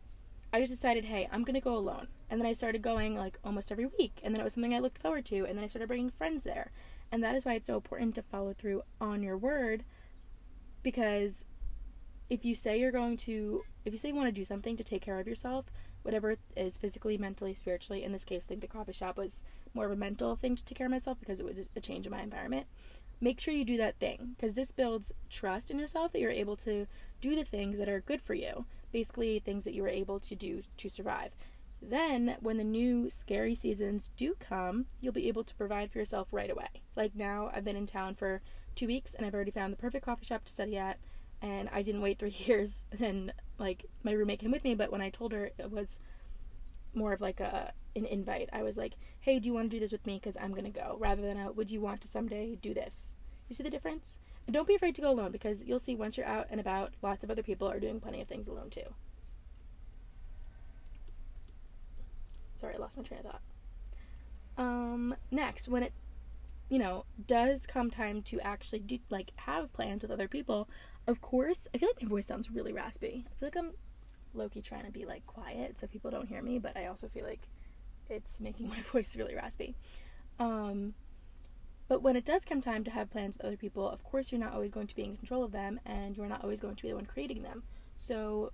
I 0.53 0.59
just 0.61 0.71
decided, 0.71 1.05
hey, 1.05 1.27
I'm 1.29 1.43
going 1.43 1.55
to 1.55 1.59
go 1.59 1.75
alone. 1.75 2.07
And 2.31 2.41
then 2.41 2.47
I 2.47 2.53
started 2.53 2.81
going 2.81 3.15
like 3.15 3.37
almost 3.43 3.71
every 3.71 3.85
week. 3.85 4.19
And 4.23 4.33
then 4.33 4.41
it 4.41 4.43
was 4.43 4.53
something 4.53 4.73
I 4.73 4.79
looked 4.79 5.01
forward 5.01 5.25
to. 5.27 5.45
And 5.45 5.55
then 5.57 5.63
I 5.63 5.67
started 5.67 5.87
bringing 5.87 6.09
friends 6.09 6.43
there. 6.43 6.71
And 7.11 7.23
that 7.23 7.35
is 7.35 7.45
why 7.45 7.53
it's 7.53 7.67
so 7.67 7.75
important 7.75 8.15
to 8.15 8.23
follow 8.23 8.53
through 8.53 8.81
on 8.99 9.21
your 9.21 9.37
word 9.37 9.83
because 10.83 11.45
if 12.29 12.45
you 12.45 12.55
say 12.55 12.79
you're 12.79 12.91
going 12.91 13.17
to 13.17 13.61
if 13.85 13.93
you 13.93 13.99
say 13.99 14.09
you 14.09 14.15
want 14.15 14.27
to 14.27 14.31
do 14.31 14.45
something 14.45 14.77
to 14.77 14.83
take 14.83 15.01
care 15.01 15.19
of 15.19 15.27
yourself 15.27 15.65
whatever 16.03 16.31
it 16.31 16.39
is 16.55 16.77
physically 16.77 17.17
mentally 17.17 17.53
spiritually 17.53 18.03
in 18.03 18.11
this 18.11 18.23
case 18.23 18.45
i 18.45 18.47
think 18.47 18.61
the 18.61 18.67
coffee 18.67 18.93
shop 18.93 19.17
was 19.17 19.43
more 19.73 19.85
of 19.85 19.91
a 19.91 19.95
mental 19.95 20.35
thing 20.35 20.55
to 20.55 20.63
take 20.63 20.77
care 20.77 20.87
of 20.87 20.91
myself 20.91 21.19
because 21.19 21.39
it 21.39 21.45
was 21.45 21.57
a 21.75 21.79
change 21.79 22.05
in 22.05 22.11
my 22.11 22.21
environment 22.21 22.65
make 23.19 23.39
sure 23.39 23.53
you 23.53 23.65
do 23.65 23.77
that 23.77 23.99
thing 23.99 24.33
because 24.35 24.55
this 24.55 24.71
builds 24.71 25.11
trust 25.29 25.69
in 25.69 25.77
yourself 25.77 26.11
that 26.11 26.21
you're 26.21 26.31
able 26.31 26.55
to 26.55 26.87
do 27.21 27.35
the 27.35 27.43
things 27.43 27.77
that 27.77 27.89
are 27.89 27.99
good 27.99 28.21
for 28.21 28.33
you 28.33 28.65
basically 28.91 29.39
things 29.39 29.63
that 29.63 29.73
you 29.73 29.81
were 29.83 29.89
able 29.89 30.19
to 30.19 30.35
do 30.35 30.63
to 30.77 30.89
survive 30.89 31.31
then 31.81 32.35
when 32.39 32.57
the 32.57 32.63
new 32.63 33.09
scary 33.09 33.55
seasons 33.55 34.11
do 34.15 34.35
come 34.39 34.85
you'll 34.99 35.13
be 35.13 35.27
able 35.27 35.43
to 35.43 35.55
provide 35.55 35.91
for 35.91 35.97
yourself 35.97 36.27
right 36.31 36.51
away 36.51 36.69
like 36.95 37.15
now 37.15 37.49
i've 37.53 37.63
been 37.63 37.75
in 37.75 37.87
town 37.87 38.13
for 38.13 38.41
two 38.75 38.87
weeks 38.87 39.13
and 39.13 39.25
i've 39.25 39.33
already 39.33 39.51
found 39.51 39.73
the 39.73 39.77
perfect 39.77 40.05
coffee 40.05 40.25
shop 40.25 40.45
to 40.45 40.51
study 40.51 40.77
at 40.77 40.97
and 41.41 41.69
I 41.73 41.81
didn't 41.81 42.01
wait 42.01 42.19
three 42.19 42.35
years. 42.45 42.85
And 42.99 43.33
like 43.57 43.85
my 44.03 44.11
roommate 44.11 44.39
came 44.39 44.51
with 44.51 44.63
me, 44.63 44.75
but 44.75 44.91
when 44.91 45.01
I 45.01 45.09
told 45.09 45.31
her 45.33 45.51
it 45.57 45.71
was 45.71 45.99
more 46.93 47.13
of 47.13 47.21
like 47.21 47.39
a 47.39 47.73
an 47.95 48.05
invite, 48.05 48.49
I 48.53 48.63
was 48.63 48.77
like, 48.77 48.93
"Hey, 49.19 49.39
do 49.39 49.47
you 49.47 49.53
want 49.53 49.69
to 49.69 49.75
do 49.75 49.79
this 49.79 49.91
with 49.91 50.05
me? 50.05 50.15
Because 50.15 50.37
I'm 50.39 50.53
gonna 50.53 50.69
go." 50.69 50.97
Rather 50.99 51.21
than 51.21 51.37
a, 51.37 51.51
"Would 51.51 51.71
you 51.71 51.81
want 51.81 52.01
to 52.01 52.07
someday 52.07 52.55
do 52.55 52.73
this?" 52.73 53.13
You 53.49 53.55
see 53.55 53.63
the 53.63 53.69
difference? 53.69 54.17
And 54.47 54.53
don't 54.53 54.67
be 54.67 54.75
afraid 54.75 54.95
to 54.95 55.01
go 55.01 55.11
alone 55.11 55.31
because 55.31 55.63
you'll 55.63 55.79
see 55.79 55.95
once 55.95 56.17
you're 56.17 56.25
out 56.25 56.47
and 56.49 56.59
about, 56.59 56.93
lots 57.01 57.23
of 57.23 57.29
other 57.29 57.43
people 57.43 57.69
are 57.69 57.79
doing 57.79 57.99
plenty 57.99 58.21
of 58.21 58.27
things 58.27 58.47
alone 58.47 58.69
too. 58.69 58.95
Sorry, 62.61 62.75
I 62.75 62.77
lost 62.77 62.95
my 62.95 63.03
train 63.03 63.19
of 63.19 63.25
thought. 63.25 63.41
Um, 64.57 65.15
next, 65.31 65.67
when 65.67 65.83
it 65.83 65.93
you 66.71 66.79
know, 66.79 67.03
does 67.27 67.67
come 67.67 67.91
time 67.91 68.21
to 68.21 68.39
actually 68.39 68.79
do 68.79 68.97
like 69.09 69.31
have 69.35 69.73
plans 69.73 70.03
with 70.03 70.09
other 70.09 70.29
people, 70.29 70.69
of 71.05 71.19
course, 71.19 71.67
I 71.75 71.77
feel 71.77 71.89
like 71.89 72.01
my 72.01 72.07
voice 72.07 72.25
sounds 72.25 72.49
really 72.49 72.71
raspy. 72.71 73.25
I 73.27 73.39
feel 73.39 73.47
like 73.47 73.57
I'm 73.57 73.71
lowkey 74.33 74.63
trying 74.63 74.85
to 74.85 74.91
be 74.91 75.03
like 75.03 75.27
quiet 75.27 75.77
so 75.77 75.85
people 75.85 76.09
don't 76.09 76.29
hear 76.29 76.41
me, 76.41 76.59
but 76.59 76.77
I 76.77 76.85
also 76.85 77.09
feel 77.09 77.25
like 77.25 77.41
it's 78.09 78.39
making 78.39 78.69
my 78.69 78.79
voice 78.93 79.17
really 79.17 79.35
raspy. 79.35 79.75
Um, 80.39 80.93
but 81.89 82.01
when 82.01 82.15
it 82.15 82.23
does 82.23 82.45
come 82.45 82.61
time 82.61 82.85
to 82.85 82.91
have 82.91 83.11
plans 83.11 83.37
with 83.37 83.45
other 83.45 83.57
people, 83.57 83.89
of 83.89 84.01
course, 84.05 84.31
you're 84.31 84.39
not 84.39 84.53
always 84.53 84.71
going 84.71 84.87
to 84.87 84.95
be 84.95 85.03
in 85.03 85.17
control 85.17 85.43
of 85.43 85.51
them 85.51 85.77
and 85.85 86.15
you're 86.15 86.27
not 86.27 86.41
always 86.41 86.61
going 86.61 86.77
to 86.77 86.83
be 86.83 86.87
the 86.87 86.95
one 86.95 87.05
creating 87.05 87.43
them. 87.43 87.63
So 87.97 88.53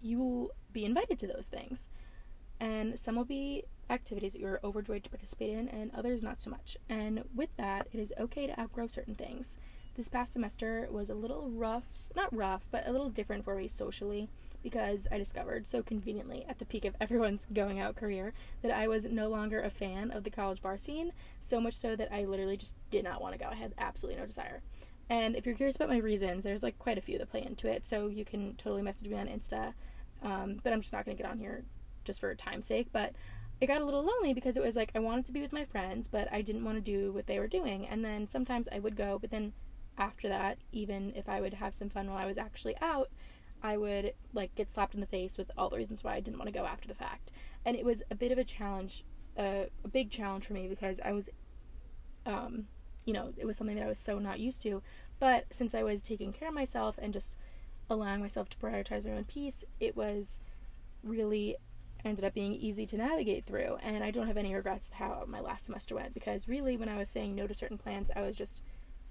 you 0.00 0.20
will 0.20 0.50
be 0.72 0.84
invited 0.84 1.18
to 1.18 1.26
those 1.26 1.46
things. 1.46 1.88
And 2.60 2.98
some 2.98 3.16
will 3.16 3.24
be 3.24 3.64
activities 3.90 4.32
that 4.32 4.40
you're 4.40 4.60
overjoyed 4.64 5.04
to 5.04 5.10
participate 5.10 5.50
in, 5.50 5.68
and 5.68 5.90
others 5.94 6.22
not 6.22 6.40
so 6.40 6.50
much. 6.50 6.76
And 6.88 7.24
with 7.34 7.50
that, 7.56 7.88
it 7.92 7.98
is 7.98 8.12
okay 8.18 8.46
to 8.46 8.60
outgrow 8.60 8.86
certain 8.86 9.14
things. 9.14 9.58
This 9.96 10.08
past 10.08 10.32
semester 10.32 10.86
was 10.90 11.10
a 11.10 11.14
little 11.14 11.50
rough, 11.50 11.84
not 12.14 12.34
rough, 12.34 12.62
but 12.70 12.86
a 12.86 12.92
little 12.92 13.10
different 13.10 13.44
for 13.44 13.56
me 13.56 13.66
socially 13.66 14.28
because 14.62 15.06
I 15.10 15.18
discovered 15.18 15.66
so 15.66 15.82
conveniently 15.82 16.44
at 16.48 16.58
the 16.58 16.64
peak 16.64 16.84
of 16.84 16.94
everyone's 17.00 17.46
going 17.52 17.80
out 17.80 17.96
career 17.96 18.32
that 18.62 18.70
I 18.70 18.88
was 18.88 19.04
no 19.04 19.28
longer 19.28 19.60
a 19.60 19.70
fan 19.70 20.10
of 20.10 20.24
the 20.24 20.30
college 20.30 20.62
bar 20.62 20.78
scene, 20.78 21.12
so 21.40 21.60
much 21.60 21.74
so 21.74 21.96
that 21.96 22.12
I 22.12 22.24
literally 22.24 22.56
just 22.56 22.76
did 22.90 23.04
not 23.04 23.20
want 23.20 23.34
to 23.34 23.38
go. 23.38 23.50
I 23.50 23.54
had 23.54 23.74
absolutely 23.78 24.20
no 24.20 24.26
desire. 24.26 24.62
And 25.10 25.34
if 25.34 25.46
you're 25.46 25.54
curious 25.54 25.76
about 25.76 25.88
my 25.88 25.98
reasons, 25.98 26.44
there's 26.44 26.62
like 26.62 26.78
quite 26.78 26.98
a 26.98 27.00
few 27.00 27.18
that 27.18 27.30
play 27.30 27.42
into 27.42 27.68
it, 27.68 27.86
so 27.86 28.08
you 28.08 28.24
can 28.24 28.54
totally 28.56 28.82
message 28.82 29.08
me 29.08 29.16
on 29.16 29.26
Insta. 29.26 29.72
Um, 30.22 30.60
but 30.62 30.72
I'm 30.72 30.80
just 30.80 30.92
not 30.92 31.04
going 31.04 31.16
to 31.16 31.22
get 31.22 31.30
on 31.30 31.38
here 31.38 31.64
just 32.08 32.18
for 32.18 32.34
time's 32.34 32.66
sake. 32.66 32.88
But 32.90 33.12
it 33.60 33.66
got 33.66 33.80
a 33.80 33.84
little 33.84 34.04
lonely 34.04 34.34
because 34.34 34.56
it 34.56 34.62
was 34.62 34.74
like 34.74 34.90
I 34.94 34.98
wanted 34.98 35.26
to 35.26 35.32
be 35.32 35.40
with 35.40 35.52
my 35.52 35.64
friends, 35.64 36.08
but 36.08 36.32
I 36.32 36.42
didn't 36.42 36.64
want 36.64 36.76
to 36.76 36.80
do 36.80 37.12
what 37.12 37.26
they 37.26 37.38
were 37.38 37.46
doing. 37.46 37.86
And 37.86 38.04
then 38.04 38.26
sometimes 38.26 38.68
I 38.72 38.78
would 38.80 38.96
go, 38.96 39.18
but 39.20 39.30
then 39.30 39.52
after 39.96 40.28
that, 40.28 40.58
even 40.72 41.12
if 41.14 41.28
I 41.28 41.40
would 41.40 41.54
have 41.54 41.74
some 41.74 41.90
fun 41.90 42.08
while 42.08 42.18
I 42.18 42.26
was 42.26 42.38
actually 42.38 42.76
out, 42.80 43.10
I 43.62 43.76
would 43.76 44.14
like 44.32 44.54
get 44.54 44.70
slapped 44.70 44.94
in 44.94 45.00
the 45.00 45.06
face 45.06 45.36
with 45.36 45.50
all 45.56 45.68
the 45.68 45.76
reasons 45.76 46.04
why 46.04 46.14
I 46.14 46.20
didn't 46.20 46.38
want 46.38 46.48
to 46.48 46.58
go 46.58 46.64
after 46.64 46.88
the 46.88 46.94
fact. 46.94 47.30
And 47.64 47.76
it 47.76 47.84
was 47.84 48.02
a 48.10 48.14
bit 48.14 48.32
of 48.32 48.38
a 48.38 48.44
challenge, 48.44 49.04
uh, 49.36 49.64
a 49.84 49.88
big 49.88 50.10
challenge 50.10 50.46
for 50.46 50.52
me 50.52 50.68
because 50.68 50.98
I 51.04 51.12
was, 51.12 51.28
um, 52.26 52.66
you 53.04 53.12
know, 53.12 53.32
it 53.36 53.44
was 53.44 53.56
something 53.56 53.76
that 53.76 53.84
I 53.84 53.88
was 53.88 53.98
so 53.98 54.18
not 54.18 54.38
used 54.38 54.62
to. 54.62 54.82
But 55.18 55.46
since 55.50 55.74
I 55.74 55.82
was 55.82 56.00
taking 56.00 56.32
care 56.32 56.48
of 56.48 56.54
myself 56.54 56.96
and 56.98 57.12
just 57.12 57.36
allowing 57.90 58.20
myself 58.20 58.48
to 58.50 58.56
prioritize 58.56 59.04
my 59.04 59.12
own 59.12 59.24
peace, 59.24 59.64
it 59.80 59.96
was 59.96 60.38
really 61.02 61.56
ended 62.04 62.24
up 62.24 62.34
being 62.34 62.54
easy 62.54 62.86
to 62.86 62.96
navigate 62.96 63.46
through. 63.46 63.78
And 63.82 64.02
I 64.02 64.10
don't 64.10 64.26
have 64.26 64.36
any 64.36 64.54
regrets 64.54 64.88
of 64.88 64.94
how 64.94 65.24
my 65.26 65.40
last 65.40 65.66
semester 65.66 65.94
went 65.94 66.14
because 66.14 66.48
really, 66.48 66.76
when 66.76 66.88
I 66.88 66.96
was 66.96 67.08
saying 67.08 67.34
no 67.34 67.46
to 67.46 67.54
certain 67.54 67.78
plans, 67.78 68.10
I 68.14 68.22
was 68.22 68.36
just 68.36 68.62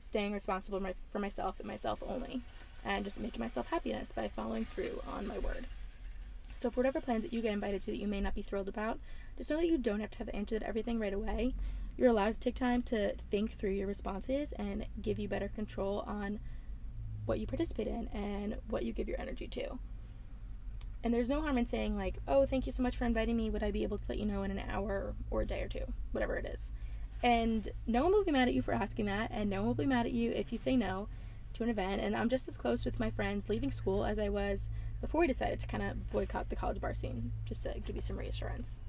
staying 0.02 0.34
responsible 0.34 0.82
for 1.12 1.20
myself 1.20 1.60
and 1.60 1.68
myself 1.68 2.02
only, 2.08 2.42
and 2.86 3.04
just 3.04 3.20
making 3.20 3.42
myself 3.42 3.68
happiness 3.68 4.12
by 4.12 4.28
following 4.28 4.66
through 4.66 5.02
on 5.08 5.28
my 5.28 5.38
word. 5.40 5.68
So, 6.56 6.72
for 6.72 6.80
whatever 6.80 7.02
plans 7.02 7.24
that 7.24 7.34
you 7.34 7.42
get 7.42 7.54
invited 7.54 7.82
to 7.82 7.92
that 7.92 7.98
you 7.98 8.08
may 8.08 8.22
not 8.22 8.34
be 8.34 8.42
thrilled 8.42 8.68
about, 8.68 9.00
just 9.38 9.50
know 9.50 9.58
that 9.58 9.68
you 9.68 9.78
don't 9.78 10.00
have 10.00 10.12
to 10.12 10.18
have 10.18 10.28
the 10.28 10.36
answer 10.36 10.60
to 10.60 10.68
everything 10.68 10.98
right 10.98 11.14
away. 11.14 11.54
You're 11.98 12.10
allowed 12.10 12.34
to 12.36 12.40
take 12.40 12.56
time 12.56 12.82
to 12.84 13.16
think 13.30 13.58
through 13.58 13.72
your 13.72 13.88
responses 13.88 14.54
and 14.54 14.86
give 15.02 15.20
you 15.20 15.28
better 15.28 15.50
control 15.50 16.04
on 16.08 16.40
what 17.26 17.40
you 17.40 17.48
participate 17.48 17.88
in 17.88 18.08
and 18.08 18.58
what 18.70 18.84
you 18.84 18.94
give 18.94 19.08
your 19.08 19.20
energy 19.20 19.48
to. 19.48 19.78
And 21.04 21.14
there's 21.14 21.30
no 21.30 21.42
harm 21.42 21.58
in 21.58 21.68
saying, 21.68 21.96
like, 21.96 22.18
oh, 22.28 22.46
thank 22.46 22.66
you 22.66 22.72
so 22.72 22.84
much 22.84 22.98
for 22.98 23.06
inviting 23.06 23.38
me. 23.38 23.50
Would 23.50 23.64
I 23.64 23.72
be 23.72 23.84
able 23.84 23.98
to 23.98 24.06
let 24.10 24.18
you 24.18 24.26
know 24.26 24.44
in 24.44 24.52
an 24.52 24.64
hour 24.70 25.14
or 25.30 25.42
a 25.42 25.46
day 25.46 25.62
or 25.62 25.68
two? 25.68 25.86
Whatever 26.12 26.38
it 26.38 26.46
is. 26.46 26.72
And 27.24 27.70
no 27.86 28.04
one 28.04 28.12
will 28.12 28.24
be 28.24 28.32
mad 28.32 28.48
at 28.48 28.54
you 28.54 28.62
for 28.62 28.74
asking 28.74 29.06
that, 29.06 29.32
and 29.32 29.50
no 29.50 29.58
one 29.58 29.68
will 29.68 29.74
be 29.74 29.86
mad 29.86 30.06
at 30.06 30.12
you 30.12 30.32
if 30.32 30.52
you 30.52 30.58
say 30.58 30.76
no 30.76 31.08
to 31.54 31.64
an 31.64 31.70
event. 31.70 32.02
And 32.02 32.16
I'm 32.16 32.30
just 32.30 32.48
as 32.48 32.58
close 32.58 32.86
with 32.86 33.00
my 33.00 33.10
friends 33.10 33.50
leaving 33.50 33.72
school 33.72 34.06
as 34.06 34.20
I 34.20 34.30
was 34.30 34.70
before 35.02 35.22
we 35.22 35.28
decided 35.28 35.60
to 35.60 35.68
kind 35.68 35.84
of 35.84 36.10
boycott 36.12 36.50
the 36.50 36.56
college 36.56 36.82
bar 36.82 36.94
scene, 36.94 37.32
just 37.46 37.64
to 37.64 37.80
give 37.86 37.96
you 37.96 38.02
some 38.02 38.18
reassurance. 38.18 38.80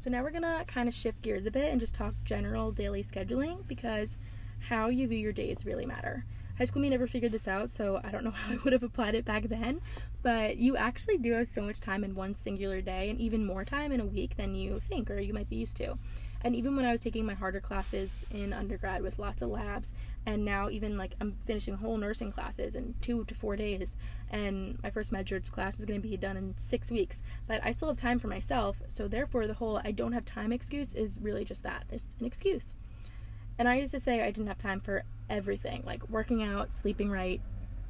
So 0.00 0.10
now 0.10 0.22
we're 0.22 0.30
gonna 0.30 0.64
kind 0.66 0.88
of 0.88 0.94
shift 0.94 1.22
gears 1.22 1.46
a 1.46 1.50
bit 1.50 1.70
and 1.70 1.80
just 1.80 1.94
talk 1.94 2.14
general 2.24 2.70
daily 2.70 3.02
scheduling 3.02 3.66
because 3.66 4.16
how 4.60 4.88
you 4.88 5.08
view 5.08 5.18
your 5.18 5.32
days 5.32 5.66
really 5.66 5.86
matter. 5.86 6.24
High 6.58 6.64
school 6.64 6.82
me 6.82 6.90
never 6.90 7.06
figured 7.06 7.30
this 7.30 7.46
out, 7.46 7.70
so 7.70 8.00
I 8.02 8.10
don't 8.10 8.24
know 8.24 8.30
how 8.32 8.52
I 8.52 8.58
would 8.64 8.72
have 8.72 8.82
applied 8.82 9.14
it 9.14 9.24
back 9.24 9.44
then. 9.44 9.80
But 10.22 10.56
you 10.56 10.76
actually 10.76 11.16
do 11.16 11.32
have 11.34 11.46
so 11.46 11.62
much 11.62 11.80
time 11.80 12.02
in 12.02 12.16
one 12.16 12.34
singular 12.34 12.80
day, 12.80 13.10
and 13.10 13.20
even 13.20 13.46
more 13.46 13.64
time 13.64 13.92
in 13.92 14.00
a 14.00 14.04
week 14.04 14.36
than 14.36 14.56
you 14.56 14.80
think 14.88 15.08
or 15.08 15.20
you 15.20 15.32
might 15.32 15.48
be 15.48 15.56
used 15.56 15.76
to. 15.76 15.96
And 16.40 16.56
even 16.56 16.76
when 16.76 16.84
I 16.84 16.92
was 16.92 17.00
taking 17.00 17.24
my 17.24 17.34
harder 17.34 17.60
classes 17.60 18.10
in 18.30 18.52
undergrad 18.52 19.02
with 19.02 19.20
lots 19.20 19.40
of 19.40 19.50
labs, 19.50 19.92
and 20.26 20.44
now 20.44 20.68
even 20.68 20.96
like 20.96 21.14
I'm 21.20 21.36
finishing 21.46 21.74
whole 21.74 21.96
nursing 21.96 22.32
classes 22.32 22.74
in 22.74 22.94
two 23.00 23.24
to 23.26 23.34
four 23.34 23.54
days, 23.54 23.94
and 24.30 24.80
my 24.82 24.90
first 24.90 25.12
med 25.12 25.30
class 25.52 25.78
is 25.78 25.84
going 25.84 26.00
to 26.00 26.08
be 26.08 26.16
done 26.16 26.36
in 26.36 26.54
six 26.56 26.90
weeks, 26.90 27.22
but 27.46 27.64
I 27.64 27.70
still 27.70 27.88
have 27.88 27.96
time 27.96 28.18
for 28.18 28.28
myself, 28.28 28.76
so 28.88 29.06
therefore 29.06 29.46
the 29.46 29.54
whole 29.54 29.80
I 29.84 29.92
don't 29.92 30.12
have 30.12 30.24
time 30.24 30.52
excuse 30.52 30.94
is 30.94 31.18
really 31.20 31.44
just 31.44 31.62
that 31.62 31.84
it's 31.90 32.06
an 32.18 32.26
excuse. 32.26 32.74
And 33.58 33.68
I 33.68 33.76
used 33.76 33.92
to 33.92 34.00
say 34.00 34.22
I 34.22 34.30
didn't 34.30 34.46
have 34.46 34.58
time 34.58 34.80
for 34.80 35.02
everything, 35.28 35.82
like 35.84 36.08
working 36.08 36.42
out, 36.42 36.72
sleeping 36.72 37.10
right, 37.10 37.40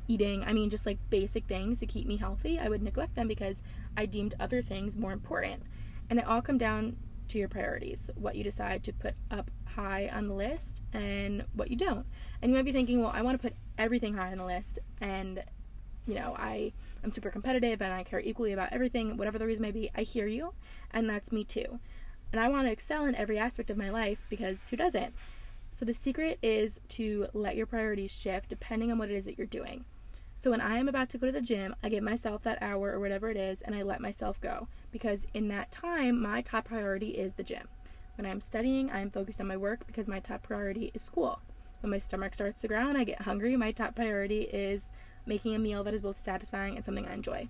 eating, 0.09 0.43
I 0.45 0.53
mean, 0.53 0.71
just 0.71 0.87
like 0.87 0.99
basic 1.11 1.45
things 1.45 1.81
to 1.81 1.87
keep 1.87 2.07
me 2.07 2.17
healthy. 2.17 2.59
I 2.59 2.69
would 2.69 2.83
neglect 2.83 3.15
them 3.15 3.29
because 3.29 3.63
I 3.97 4.07
deemed 4.07 4.35
other 4.41 4.63
things 4.63 4.97
more 4.97 5.13
important. 5.13 5.63
And 6.09 6.19
it 6.19 6.27
all 6.27 6.41
come 6.41 6.59
down 6.59 6.97
to 7.29 7.39
your 7.39 7.49
priorities, 7.49 8.11
what 8.15 8.37
you 8.37 8.43
decide 8.43 8.83
to 8.85 8.93
put 8.93 9.15
up 9.31 9.51
high 9.67 10.11
on 10.13 10.29
the 10.29 10.35
list 10.35 10.81
and 10.95 11.45
what 11.53 11.71
you 11.71 11.77
don't. 11.77 12.07
And 12.41 12.51
you 12.51 12.57
might 12.57 12.65
be 12.65 12.73
thinking, 12.73 13.01
well, 13.01 13.13
I 13.15 13.21
want 13.21 13.41
to 13.41 13.49
put 13.49 13.57
everything 13.77 14.15
high 14.15 14.33
on 14.33 14.39
the 14.39 14.47
list 14.47 14.79
and 15.01 15.45
you 16.09 16.15
know, 16.15 16.35
I 16.39 16.73
am 17.05 17.13
super 17.13 17.31
competitive 17.31 17.83
and 17.83 17.93
I 17.93 18.03
care 18.03 18.21
equally 18.21 18.53
about 18.53 18.73
everything, 18.73 19.17
whatever 19.19 19.39
the 19.39 19.47
reason 19.47 19.63
may 19.63 19.71
be. 19.71 19.91
I 19.95 20.03
hear 20.03 20.27
you, 20.27 20.55
and 20.91 21.09
that's 21.09 21.31
me 21.31 21.45
too. 21.45 21.79
And 22.33 22.41
I 22.41 22.49
want 22.49 22.67
to 22.67 22.73
excel 22.73 23.05
in 23.05 23.15
every 23.15 23.39
aspect 23.39 23.71
of 23.71 23.77
my 23.77 23.91
life 23.91 24.19
because 24.31 24.69
who 24.71 24.77
doesn't? 24.77 25.15
So 25.79 25.85
the 25.85 25.95
secret 25.95 26.41
is 26.43 26.81
to 26.89 27.29
let 27.35 27.55
your 27.55 27.67
priorities 27.67 28.11
shift 28.11 28.49
depending 28.49 28.91
on 28.91 28.99
what 28.99 29.13
it 29.13 29.15
is 29.15 29.27
that 29.27 29.39
you're 29.39 29.47
doing. 29.47 29.85
So 30.37 30.51
when 30.51 30.61
I 30.61 30.77
am 30.77 30.89
about 30.89 31.09
to 31.11 31.19
go 31.19 31.27
to 31.29 31.33
the 31.33 31.41
gym, 31.41 31.73
I 31.85 31.89
give 31.89 32.03
myself 32.03 32.43
that 32.43 32.61
hour 32.61 32.91
or 32.91 32.99
whatever 32.99 33.31
it 33.31 33.37
is 33.37 33.63
and 33.63 33.77
I 33.77 33.83
let 33.83 34.01
myself 34.01 34.41
go 34.41 34.67
because 34.91 35.21
in 35.35 35.47
that 35.49 35.71
time, 35.71 36.21
my 36.21 36.43
top 36.43 36.65
priority 36.65 37.11
is 37.11 37.35
the 37.35 37.45
gym. 37.45 37.69
When 38.17 38.27
I'm 38.27 38.41
studying, 38.41 38.91
I 38.91 38.99
am 38.99 39.13
focused 39.13 39.41
on 39.41 39.47
my 39.47 39.57
work 39.57 39.87
because 39.87 40.09
my 40.09 40.19
top 40.19 40.43
priority 40.43 40.91
is 40.95 41.03
school. 41.03 41.39
When 41.81 41.93
my 41.93 41.99
stomach 41.99 42.35
starts 42.35 42.61
to 42.63 42.69
growl 42.69 42.89
and 42.89 42.99
I 42.99 43.05
get 43.05 43.23
hungry, 43.23 43.55
my 43.55 43.71
top 43.71 43.95
priority 43.95 44.43
is 44.53 44.91
making 45.27 45.55
a 45.55 45.61
meal 45.61 45.85
that 45.85 45.95
is 45.95 46.03
both 46.03 46.19
satisfying 46.21 46.75
and 46.75 46.85
something 46.85 47.07
I 47.07 47.15
enjoy. 47.15 47.49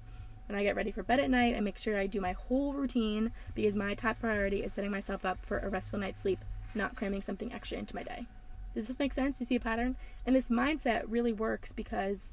When 0.48 0.58
I 0.58 0.64
get 0.64 0.76
ready 0.76 0.90
for 0.90 1.02
bed 1.02 1.20
at 1.20 1.30
night, 1.30 1.56
I 1.56 1.60
make 1.60 1.78
sure 1.78 1.96
I 1.96 2.06
do 2.06 2.20
my 2.20 2.32
whole 2.32 2.74
routine 2.74 3.32
because 3.54 3.74
my 3.74 3.94
top 3.94 4.20
priority 4.20 4.64
is 4.64 4.74
setting 4.74 4.90
myself 4.90 5.24
up 5.24 5.38
for 5.46 5.60
a 5.60 5.70
restful 5.70 5.98
night's 5.98 6.20
sleep, 6.20 6.40
not 6.78 6.96
cramming 6.96 7.20
something 7.20 7.52
extra 7.52 7.78
into 7.78 7.94
my 7.94 8.02
day. 8.02 8.26
Does 8.74 8.86
this 8.86 8.98
make 8.98 9.12
sense? 9.12 9.40
You 9.40 9.46
see 9.46 9.56
a 9.56 9.60
pattern? 9.60 9.96
And 10.24 10.34
this 10.34 10.48
mindset 10.48 11.02
really 11.06 11.32
works 11.32 11.72
because 11.72 12.30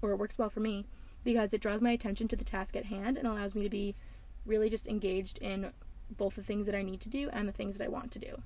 or 0.00 0.12
it 0.12 0.16
works 0.16 0.38
well 0.38 0.50
for 0.50 0.60
me 0.60 0.86
because 1.24 1.52
it 1.52 1.60
draws 1.60 1.80
my 1.80 1.90
attention 1.90 2.28
to 2.28 2.36
the 2.36 2.44
task 2.44 2.76
at 2.76 2.86
hand 2.86 3.18
and 3.18 3.26
allows 3.26 3.54
me 3.54 3.62
to 3.62 3.68
be 3.68 3.94
really 4.46 4.70
just 4.70 4.86
engaged 4.86 5.38
in 5.38 5.72
both 6.16 6.36
the 6.36 6.42
things 6.42 6.66
that 6.66 6.74
I 6.74 6.82
need 6.82 7.00
to 7.02 7.08
do 7.08 7.28
and 7.32 7.48
the 7.48 7.52
things 7.52 7.76
that 7.76 7.84
I 7.84 7.88
want 7.88 8.12
to 8.12 8.18
do. 8.18 8.40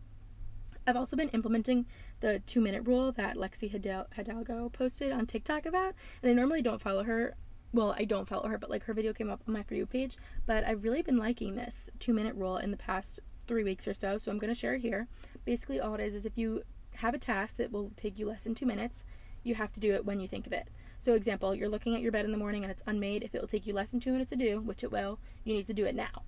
I've 0.86 0.96
also 0.96 1.14
been 1.14 1.28
implementing 1.28 1.86
the 2.20 2.40
two 2.40 2.60
minute 2.60 2.86
rule 2.86 3.12
that 3.12 3.36
Lexi 3.36 3.70
Hidalgo 3.70 4.68
posted 4.70 5.12
on 5.12 5.26
TikTok 5.26 5.66
about, 5.66 5.94
and 6.22 6.30
I 6.30 6.34
normally 6.34 6.62
don't 6.62 6.82
follow 6.82 7.04
her. 7.04 7.36
Well, 7.72 7.94
I 7.96 8.04
don't 8.04 8.28
follow 8.28 8.48
her, 8.48 8.58
but 8.58 8.68
like 8.68 8.84
her 8.84 8.92
video 8.92 9.12
came 9.12 9.30
up 9.30 9.42
on 9.46 9.54
my 9.54 9.62
For 9.62 9.74
You 9.74 9.86
page. 9.86 10.16
But 10.44 10.64
I've 10.64 10.82
really 10.82 11.02
been 11.02 11.16
liking 11.16 11.54
this 11.54 11.88
two 12.00 12.12
minute 12.12 12.34
rule 12.34 12.56
in 12.56 12.70
the 12.70 12.76
past 12.76 13.20
three 13.52 13.64
weeks 13.64 13.86
or 13.86 13.92
so, 13.92 14.16
so 14.16 14.30
I'm 14.30 14.38
going 14.38 14.52
to 14.52 14.58
share 14.58 14.76
it 14.76 14.80
here. 14.80 15.08
Basically, 15.44 15.78
all 15.78 15.94
it 15.94 16.00
is 16.00 16.14
is 16.14 16.24
if 16.24 16.38
you 16.38 16.62
have 16.94 17.12
a 17.12 17.18
task 17.18 17.56
that 17.56 17.70
will 17.70 17.90
take 17.98 18.18
you 18.18 18.26
less 18.26 18.44
than 18.44 18.54
two 18.54 18.64
minutes, 18.64 19.04
you 19.42 19.56
have 19.56 19.70
to 19.74 19.80
do 19.80 19.92
it 19.92 20.06
when 20.06 20.20
you 20.20 20.26
think 20.26 20.46
of 20.46 20.54
it. 20.54 20.68
So, 20.98 21.12
example, 21.12 21.54
you're 21.54 21.68
looking 21.68 21.94
at 21.94 22.00
your 22.00 22.12
bed 22.12 22.24
in 22.24 22.32
the 22.32 22.38
morning 22.38 22.64
and 22.64 22.70
it's 22.70 22.82
unmade. 22.86 23.22
If 23.22 23.34
it 23.34 23.42
will 23.42 23.48
take 23.48 23.66
you 23.66 23.74
less 23.74 23.90
than 23.90 24.00
two 24.00 24.12
minutes 24.12 24.30
to 24.30 24.36
do, 24.36 24.62
which 24.62 24.82
it 24.82 24.90
will, 24.90 25.18
you 25.44 25.52
need 25.52 25.66
to 25.66 25.74
do 25.74 25.84
it 25.84 25.94
now. 25.94 26.22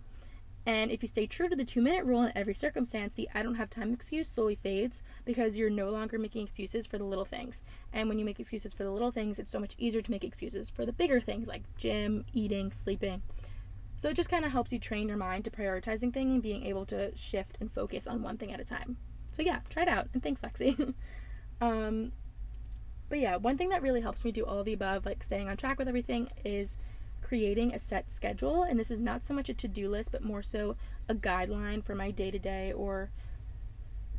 And 0.67 0.91
if 0.91 1.03
you 1.03 1.09
stay 1.09 1.27
true 1.27 1.49
to 1.49 1.57
the 1.57 1.65
two 1.65 1.81
minute 1.81 2.05
rule 2.05 2.25
in 2.25 2.33
every 2.35 2.55
circumstance, 2.55 3.15
the 3.15 3.31
I 3.35 3.43
don't 3.43 3.55
have 3.55 3.71
time 3.71 3.95
excuse 3.95 4.29
slowly 4.29 4.57
fades 4.57 5.01
because 5.25 5.57
you're 5.57 5.71
no 5.71 5.89
longer 5.89 6.19
making 6.19 6.43
excuses 6.43 6.87
for 6.87 6.99
the 6.99 7.05
little 7.05 7.25
things. 7.25 7.63
And 7.91 8.07
when 8.07 8.19
you 8.19 8.27
make 8.27 8.39
excuses 8.39 8.75
for 8.75 8.85
the 8.85 8.91
little 8.91 9.11
things, 9.11 9.39
it's 9.39 9.51
so 9.51 9.61
much 9.61 9.77
easier 9.79 10.03
to 10.03 10.11
make 10.11 10.25
excuses 10.25 10.69
for 10.69 10.85
the 10.85 10.93
bigger 10.93 11.23
things 11.23 11.47
like 11.47 11.63
gym, 11.79 12.27
eating, 12.35 12.71
sleeping. 12.71 13.23
So 14.05 14.11
it 14.11 14.17
just 14.17 14.29
kind 14.29 14.45
of 14.45 14.53
helps 14.53 14.71
you 14.71 14.79
train 14.79 15.09
your 15.09 15.17
mind 15.17 15.47
to 15.47 15.51
prioritizing 15.51 16.13
things 16.13 16.31
and 16.31 16.43
being 16.43 16.67
able 16.67 16.85
to 16.85 17.17
shift 17.17 17.57
and 17.59 17.73
focus 17.73 18.07
on 18.07 18.21
one 18.21 18.37
thing 18.37 18.53
at 18.53 18.61
a 18.61 18.65
time. 18.65 18.99
So 19.33 19.41
yeah, 19.41 19.61
try 19.71 19.85
it 19.85 19.89
out. 19.89 20.09
And 20.13 20.23
thanks, 20.23 20.43
Lexi. 20.43 20.93
um, 21.63 22.13
but 23.09 23.19
yeah, 23.19 23.37
one 23.37 23.57
thing 23.57 23.71
that 23.71 23.81
really 23.81 24.03
helps 24.03 24.23
me 24.23 24.31
do 24.31 24.45
all 24.45 24.59
of 24.59 24.67
the 24.67 24.75
above, 24.75 25.07
like 25.07 25.25
staying 25.25 25.49
on 25.49 25.57
track 25.57 25.79
with 25.79 25.89
everything, 25.89 26.29
is 26.45 26.77
creating 27.23 27.73
a 27.73 27.79
set 27.79 28.13
schedule. 28.13 28.63
And 28.63 28.79
this 28.79 28.91
is 28.91 29.01
not 29.01 29.25
so 29.25 29.33
much 29.33 29.49
a 29.49 29.55
to 29.55 29.69
do 29.69 29.89
list, 29.89 30.13
but 30.13 30.23
more 30.23 30.43
so 30.43 30.77
a 31.09 31.15
guideline 31.15 31.83
for 31.83 31.95
my 31.95 32.11
day 32.11 32.31
to 32.31 32.39
day 32.39 32.75
or 32.75 33.09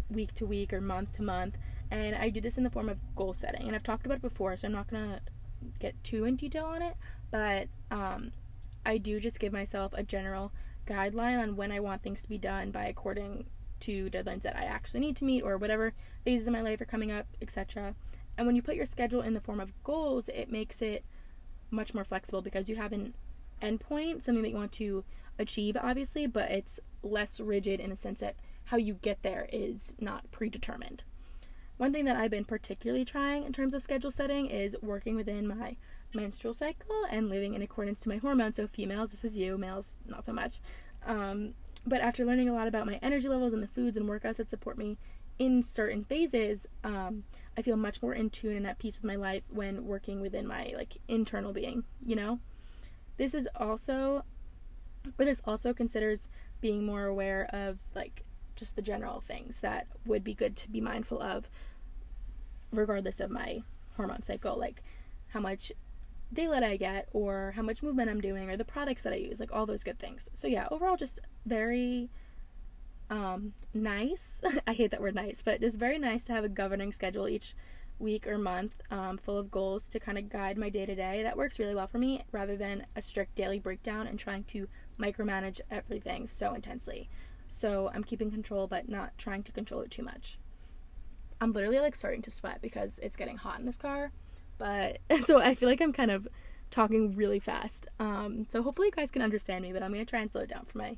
week 0.10 0.34
to 0.34 0.48
week 0.48 0.74
or 0.74 0.82
month 0.82 1.14
to 1.18 1.22
month. 1.22 1.58
And 1.92 2.16
I 2.16 2.30
do 2.30 2.42
this 2.42 2.58
in 2.58 2.64
the 2.64 2.72
form 2.72 2.90
of 2.90 2.98
goal 3.16 3.36
setting. 3.36 3.68
And 3.68 3.76
I've 3.76 3.84
talked 3.84 4.08
about 4.08 4.16
it 4.16 4.24
before, 4.24 4.58
so 4.58 4.68
I'm 4.68 4.74
not 4.74 4.90
going 4.90 5.12
to 5.12 5.20
get 5.78 6.04
too 6.04 6.26
in 6.26 6.38
detail 6.38 6.66
on 6.66 6.82
it. 6.82 6.96
But 7.30 7.68
um, 7.92 8.32
I 8.86 8.98
do 8.98 9.20
just 9.20 9.40
give 9.40 9.52
myself 9.52 9.94
a 9.94 10.04
general 10.04 10.52
guideline 10.88 11.42
on 11.42 11.56
when 11.56 11.72
I 11.72 11.80
want 11.80 12.04
things 12.04 12.22
to 12.22 12.30
be 12.30 12.38
done 12.38 12.72
by 12.72 12.86
according 12.86 13.46
to 13.82 14.10
deadlines 14.10 14.44
that 14.44 14.56
I 14.56 14.64
actually 14.64 15.00
need 15.02 15.16
to 15.18 15.26
meet 15.26 15.42
or 15.42 15.58
whatever 15.58 15.94
phases 16.24 16.48
of 16.48 16.54
my 16.54 16.62
life 16.62 16.80
are 16.82 16.86
coming 16.86 17.12
up, 17.12 17.28
etc. 17.42 17.96
And 18.38 18.46
when 18.46 18.56
you 18.56 18.62
put 18.62 18.76
your 18.76 18.86
schedule 18.86 19.22
in 19.22 19.34
the 19.34 19.42
form 19.42 19.60
of 19.60 19.72
goals, 19.84 20.30
it 20.30 20.52
makes 20.52 20.82
it 20.82 21.04
much 21.72 21.94
more 21.94 22.04
flexible 22.04 22.42
because 22.42 22.70
you 22.70 22.76
have 22.76 22.94
an 22.94 23.14
endpoint, 23.62 24.24
something 24.24 24.44
that 24.44 24.50
you 24.50 24.56
want 24.56 24.72
to 24.74 25.04
achieve, 25.40 25.78
obviously, 25.80 26.28
but 26.28 26.52
it's 26.52 26.80
less 27.04 27.40
rigid 27.40 27.80
in 27.80 27.90
the 27.90 27.96
sense 27.96 28.20
that 28.20 28.36
how 28.66 28.78
you 28.78 28.94
get 28.94 29.22
there 29.24 29.48
is 29.52 29.94
not 30.00 30.30
predetermined. 30.32 31.04
One 31.78 31.92
thing 31.92 32.06
that 32.06 32.16
I've 32.16 32.32
been 32.32 32.46
particularly 32.46 33.04
trying 33.04 33.44
in 33.44 33.54
terms 33.54 33.74
of 33.74 33.82
schedule 33.82 34.12
setting 34.12 34.48
is 34.48 34.76
working 34.82 35.16
within 35.16 35.48
my 35.48 35.76
menstrual 36.16 36.54
cycle 36.54 37.06
and 37.10 37.30
living 37.30 37.54
in 37.54 37.62
accordance 37.62 38.00
to 38.02 38.10
my 38.10 38.18
hormones. 38.18 38.56
So, 38.56 38.68
females, 38.68 39.12
this 39.12 39.24
is 39.24 39.38
you, 39.38 39.58
males, 39.58 39.98
not 40.08 40.26
so 40.26 40.34
much. 40.34 40.60
Um, 41.06 41.54
but 41.86 42.02
after 42.02 42.26
learning 42.26 42.50
a 42.50 42.54
lot 42.54 42.68
about 42.68 42.88
my 42.88 43.00
energy 43.02 43.28
levels 43.28 43.54
and 43.54 43.62
the 43.62 43.68
foods 43.68 43.96
and 43.98 44.08
workouts 44.08 44.38
that 44.38 44.50
support 44.50 44.78
me 44.78 44.98
in 45.38 45.62
certain 45.62 46.04
phases, 46.04 46.66
um, 46.84 47.24
I 47.58 47.62
feel 47.62 47.76
much 47.76 48.02
more 48.02 48.14
in 48.14 48.30
tune 48.30 48.56
and 48.56 48.68
at 48.68 48.80
peace 48.80 48.96
with 48.96 49.04
my 49.04 49.16
life 49.16 49.44
when 49.50 49.86
working 49.86 50.22
within 50.22 50.48
my 50.48 50.74
like 50.76 50.98
internal 51.08 51.54
being, 51.54 51.84
you 52.06 52.16
know? 52.16 52.40
This 53.18 53.34
is 53.34 53.48
also 53.56 54.24
or 55.20 55.26
this 55.26 55.42
also 55.46 55.74
considers 55.74 56.30
being 56.62 56.86
more 56.86 57.06
aware 57.06 57.48
of 57.54 57.78
like 57.94 58.24
just 58.56 58.76
the 58.76 58.82
general 58.82 59.22
things 59.22 59.60
that 59.60 59.88
would 60.06 60.24
be 60.24 60.34
good 60.34 60.56
to 60.56 60.70
be 60.70 60.82
mindful 60.82 61.22
of 61.22 61.48
regardless 62.72 63.20
of 63.20 63.30
my 63.30 63.62
hormone 63.96 64.24
cycle, 64.24 64.58
like 64.58 64.82
how 65.30 65.40
much 65.40 65.72
daylight 66.34 66.64
I 66.64 66.78
get 66.78 67.08
or 67.14 67.54
how 67.56 67.62
much 67.62 67.84
movement 67.84 68.10
I'm 68.10 68.22
doing 68.22 68.50
or 68.50 68.58
the 68.58 68.66
products 68.66 69.04
that 69.04 69.14
I 69.14 69.18
use, 69.18 69.40
like 69.40 69.52
all 69.52 69.66
those 69.66 69.84
good 69.84 70.00
things. 70.00 70.30
So 70.34 70.48
yeah, 70.48 70.68
overall 70.72 70.98
just 70.98 71.20
very 71.46 72.10
um, 73.10 73.54
nice. 73.74 74.42
I 74.68 74.74
hate 74.74 74.92
that 74.92 75.02
word 75.02 75.16
nice, 75.16 75.42
but 75.44 75.64
it's 75.64 75.76
very 75.76 76.00
nice 76.00 76.24
to 76.26 76.34
have 76.34 76.44
a 76.44 76.50
governing 76.50 76.92
schedule 76.92 77.28
each 77.28 77.56
week 77.98 78.28
or 78.28 78.38
month 78.38 78.74
um, 78.92 79.18
full 79.18 79.38
of 79.38 79.50
goals 79.50 79.84
to 79.84 80.00
kind 80.00 80.18
of 80.18 80.30
guide 80.30 80.58
my 80.58 80.70
day 80.70 80.86
to 80.86 80.96
day. 80.96 81.24
That 81.24 81.38
works 81.38 81.60
really 81.60 81.76
well 81.76 81.88
for 81.88 81.98
me 81.98 82.24
rather 82.32 82.58
than 82.58 82.86
a 82.96 83.02
strict 83.02 83.36
daily 83.36 83.60
breakdown 83.60 84.08
and 84.08 84.20
trying 84.20 84.44
to 84.46 84.68
micromanage 85.00 85.62
everything 85.72 86.28
so 86.28 86.54
intensely. 86.54 87.10
So 87.48 87.92
I'm 87.94 88.04
keeping 88.04 88.32
control 88.32 88.68
but 88.68 88.90
not 88.90 89.18
trying 89.18 89.44
to 89.44 89.52
control 89.52 89.82
it 89.82 89.92
too 89.92 90.04
much. 90.04 90.38
I'm 91.40 91.54
literally 91.54 91.80
like 91.80 91.96
starting 91.96 92.22
to 92.24 92.32
sweat 92.32 92.62
because 92.62 93.00
it's 93.00 93.16
getting 93.16 93.38
hot 93.38 93.60
in 93.60 93.66
this 93.66 93.78
car. 93.78 94.12
But 94.58 95.00
so 95.26 95.40
I 95.40 95.56
feel 95.56 95.70
like 95.70 95.82
I'm 95.82 95.94
kind 95.94 96.12
of 96.12 96.28
talking 96.72 97.16
really 97.16 97.40
fast. 97.40 97.88
Um, 98.00 98.46
so 98.50 98.62
hopefully 98.62 98.88
you 98.88 98.92
guys 98.92 99.12
can 99.12 99.22
understand 99.22 99.64
me, 99.64 99.74
but 99.74 99.84
I'm 99.84 99.92
gonna 99.92 100.06
try 100.06 100.22
and 100.22 100.32
slow 100.32 100.42
it 100.42 100.50
down 100.50 100.66
for 100.66 100.78
my 100.78 100.98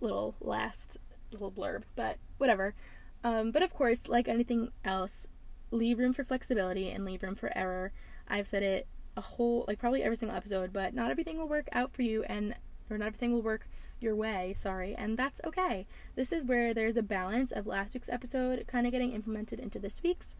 little 0.00 0.34
last 0.40 0.98
little 1.32 1.52
blurb, 1.52 1.82
but 1.96 2.18
whatever. 2.38 2.74
Um, 3.22 3.50
but 3.50 3.62
of 3.62 3.72
course, 3.72 4.00
like 4.06 4.28
anything 4.28 4.70
else, 4.84 5.26
leave 5.70 5.98
room 5.98 6.12
for 6.12 6.24
flexibility 6.24 6.90
and 6.90 7.04
leave 7.04 7.22
room 7.22 7.34
for 7.34 7.56
error. 7.56 7.92
I've 8.28 8.48
said 8.48 8.62
it 8.62 8.86
a 9.16 9.20
whole 9.20 9.64
like 9.66 9.78
probably 9.78 10.02
every 10.02 10.16
single 10.16 10.36
episode, 10.36 10.72
but 10.72 10.94
not 10.94 11.10
everything 11.10 11.38
will 11.38 11.48
work 11.48 11.68
out 11.72 11.92
for 11.92 12.02
you 12.02 12.22
and 12.24 12.54
or 12.88 12.98
not 12.98 13.06
everything 13.06 13.32
will 13.32 13.42
work 13.42 13.66
your 14.00 14.16
way, 14.16 14.56
sorry, 14.58 14.94
and 14.96 15.18
that's 15.18 15.40
okay. 15.44 15.86
This 16.16 16.32
is 16.32 16.44
where 16.44 16.72
there's 16.72 16.96
a 16.96 17.02
balance 17.02 17.52
of 17.52 17.66
last 17.66 17.94
week's 17.94 18.08
episode 18.08 18.64
kind 18.66 18.86
of 18.86 18.92
getting 18.92 19.12
implemented 19.12 19.60
into 19.60 19.78
this 19.78 20.02
week's. 20.02 20.34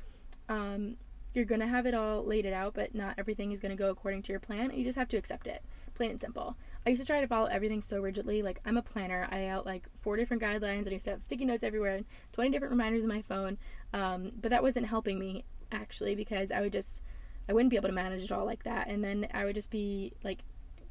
Um, 0.49 0.97
you're 1.35 1.45
gonna 1.45 1.67
have 1.67 1.87
it 1.87 1.95
all 1.95 2.25
laid 2.25 2.45
it 2.45 2.53
out, 2.53 2.75
but 2.75 2.95
not 2.95 3.15
everything 3.19 3.53
is 3.53 3.61
gonna 3.61 3.77
go 3.77 3.91
according 3.91 4.23
to 4.23 4.33
your 4.33 4.41
plan. 4.41 4.73
You 4.75 4.85
just 4.85 4.99
have 4.99 5.09
to 5.09 5.17
accept 5.17 5.47
it, 5.47 5.63
plain 5.95 6.11
and 6.11 6.21
simple. 6.21 6.57
I 6.87 6.91
used 6.91 7.03
to 7.03 7.07
try 7.07 7.21
to 7.21 7.27
follow 7.27 7.47
everything 7.47 7.83
so 7.83 8.01
rigidly. 8.01 8.43
Like 8.43 8.61
I'm 8.65 8.77
a 8.77 8.83
planner. 8.83 9.29
I 9.31 9.47
out 9.47 9.67
like 9.67 9.87
four 10.01 10.17
different 10.17 10.43
guidelines. 10.43 10.87
I 10.89 10.93
used 10.93 11.05
to 11.05 11.11
have 11.11 11.23
sticky 11.23 11.45
notes 11.45 11.63
everywhere 11.63 11.97
and 11.97 12.07
20 12.33 12.51
different 12.51 12.73
reminders 12.73 13.03
in 13.03 13.09
my 13.09 13.23
phone. 13.23 13.59
Um, 13.93 14.33
but 14.41 14.51
that 14.51 14.63
wasn't 14.63 14.87
helping 14.87 15.19
me 15.19 15.45
actually 15.73 16.15
because 16.15 16.51
I 16.51 16.61
would 16.61 16.73
just 16.73 17.03
I 17.49 17.53
wouldn't 17.53 17.71
be 17.71 17.77
able 17.77 17.89
to 17.89 17.95
manage 17.95 18.23
it 18.23 18.33
all 18.33 18.45
like 18.45 18.63
that, 18.65 18.89
and 18.89 19.03
then 19.03 19.27
I 19.35 19.45
would 19.45 19.57
just 19.57 19.71
be 19.71 20.13
like 20.23 20.41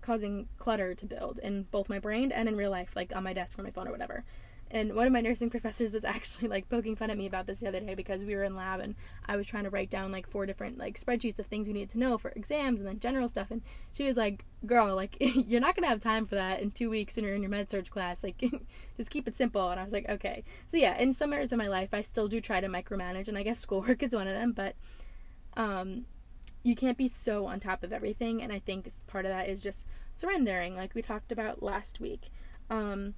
causing 0.01 0.47
clutter 0.57 0.95
to 0.95 1.05
build 1.05 1.39
in 1.39 1.63
both 1.63 1.89
my 1.89 1.99
brain 1.99 2.31
and 2.31 2.49
in 2.49 2.55
real 2.55 2.71
life, 2.71 2.89
like 2.95 3.15
on 3.15 3.23
my 3.23 3.33
desk 3.33 3.57
or 3.57 3.63
my 3.63 3.71
phone 3.71 3.87
or 3.87 3.91
whatever. 3.91 4.23
And 4.71 4.93
one 4.93 5.07
of 5.07 5.13
my 5.13 5.21
nursing 5.21 5.49
professors 5.49 5.93
was 5.93 6.05
actually 6.05 6.47
like 6.47 6.69
poking 6.69 6.95
fun 6.95 7.09
at 7.09 7.17
me 7.17 7.25
about 7.25 7.47
this 7.47 7.59
the 7.59 7.67
other 7.67 7.79
day 7.79 7.95
because 7.95 8.23
we 8.23 8.35
were 8.35 8.43
in 8.43 8.55
lab 8.55 8.79
and 8.79 8.95
I 9.25 9.35
was 9.35 9.47
trying 9.47 9.63
to 9.63 9.69
write 9.69 9.89
down 9.89 10.11
like 10.11 10.29
four 10.29 10.45
different 10.45 10.77
like 10.77 10.99
spreadsheets 10.99 11.39
of 11.39 11.47
things 11.47 11.67
we 11.67 11.73
needed 11.73 11.89
to 11.91 11.99
know 11.99 12.17
for 12.17 12.29
exams 12.29 12.79
and 12.79 12.87
then 12.87 12.99
general 12.99 13.27
stuff. 13.27 13.51
And 13.51 13.61
she 13.91 14.03
was 14.03 14.17
like, 14.17 14.45
"Girl, 14.65 14.95
like 14.95 15.15
you're 15.19 15.61
not 15.61 15.75
gonna 15.75 15.87
have 15.87 16.01
time 16.01 16.25
for 16.25 16.35
that 16.35 16.61
in 16.61 16.71
two 16.71 16.89
weeks 16.89 17.15
when 17.15 17.25
you're 17.25 17.35
in 17.35 17.41
your 17.41 17.51
med 17.51 17.69
surg 17.69 17.89
class. 17.89 18.23
Like, 18.23 18.43
just 18.97 19.09
keep 19.09 19.27
it 19.27 19.35
simple." 19.35 19.69
And 19.69 19.79
I 19.79 19.83
was 19.83 19.93
like, 19.93 20.07
"Okay." 20.09 20.43
So 20.71 20.77
yeah, 20.77 20.97
in 20.97 21.13
some 21.13 21.33
areas 21.33 21.51
of 21.51 21.57
my 21.57 21.67
life, 21.67 21.89
I 21.93 22.01
still 22.01 22.27
do 22.27 22.41
try 22.41 22.61
to 22.61 22.67
micromanage, 22.67 23.27
and 23.27 23.37
I 23.37 23.43
guess 23.43 23.59
schoolwork 23.59 24.03
is 24.03 24.13
one 24.13 24.27
of 24.27 24.33
them. 24.33 24.51
But 24.51 24.75
um, 25.55 26.05
you 26.63 26.75
can't 26.75 26.97
be 26.97 27.07
so 27.07 27.45
on 27.45 27.59
top 27.59 27.83
of 27.83 27.93
everything. 27.93 28.41
And 28.41 28.51
I 28.51 28.59
think 28.59 28.91
part 29.07 29.25
of 29.25 29.31
that 29.31 29.47
is 29.49 29.61
just 29.61 29.85
surrendering, 30.15 30.75
like 30.75 30.93
we 30.93 31.01
talked 31.01 31.31
about 31.31 31.63
last 31.63 31.99
week. 31.99 32.29
Um, 32.69 33.15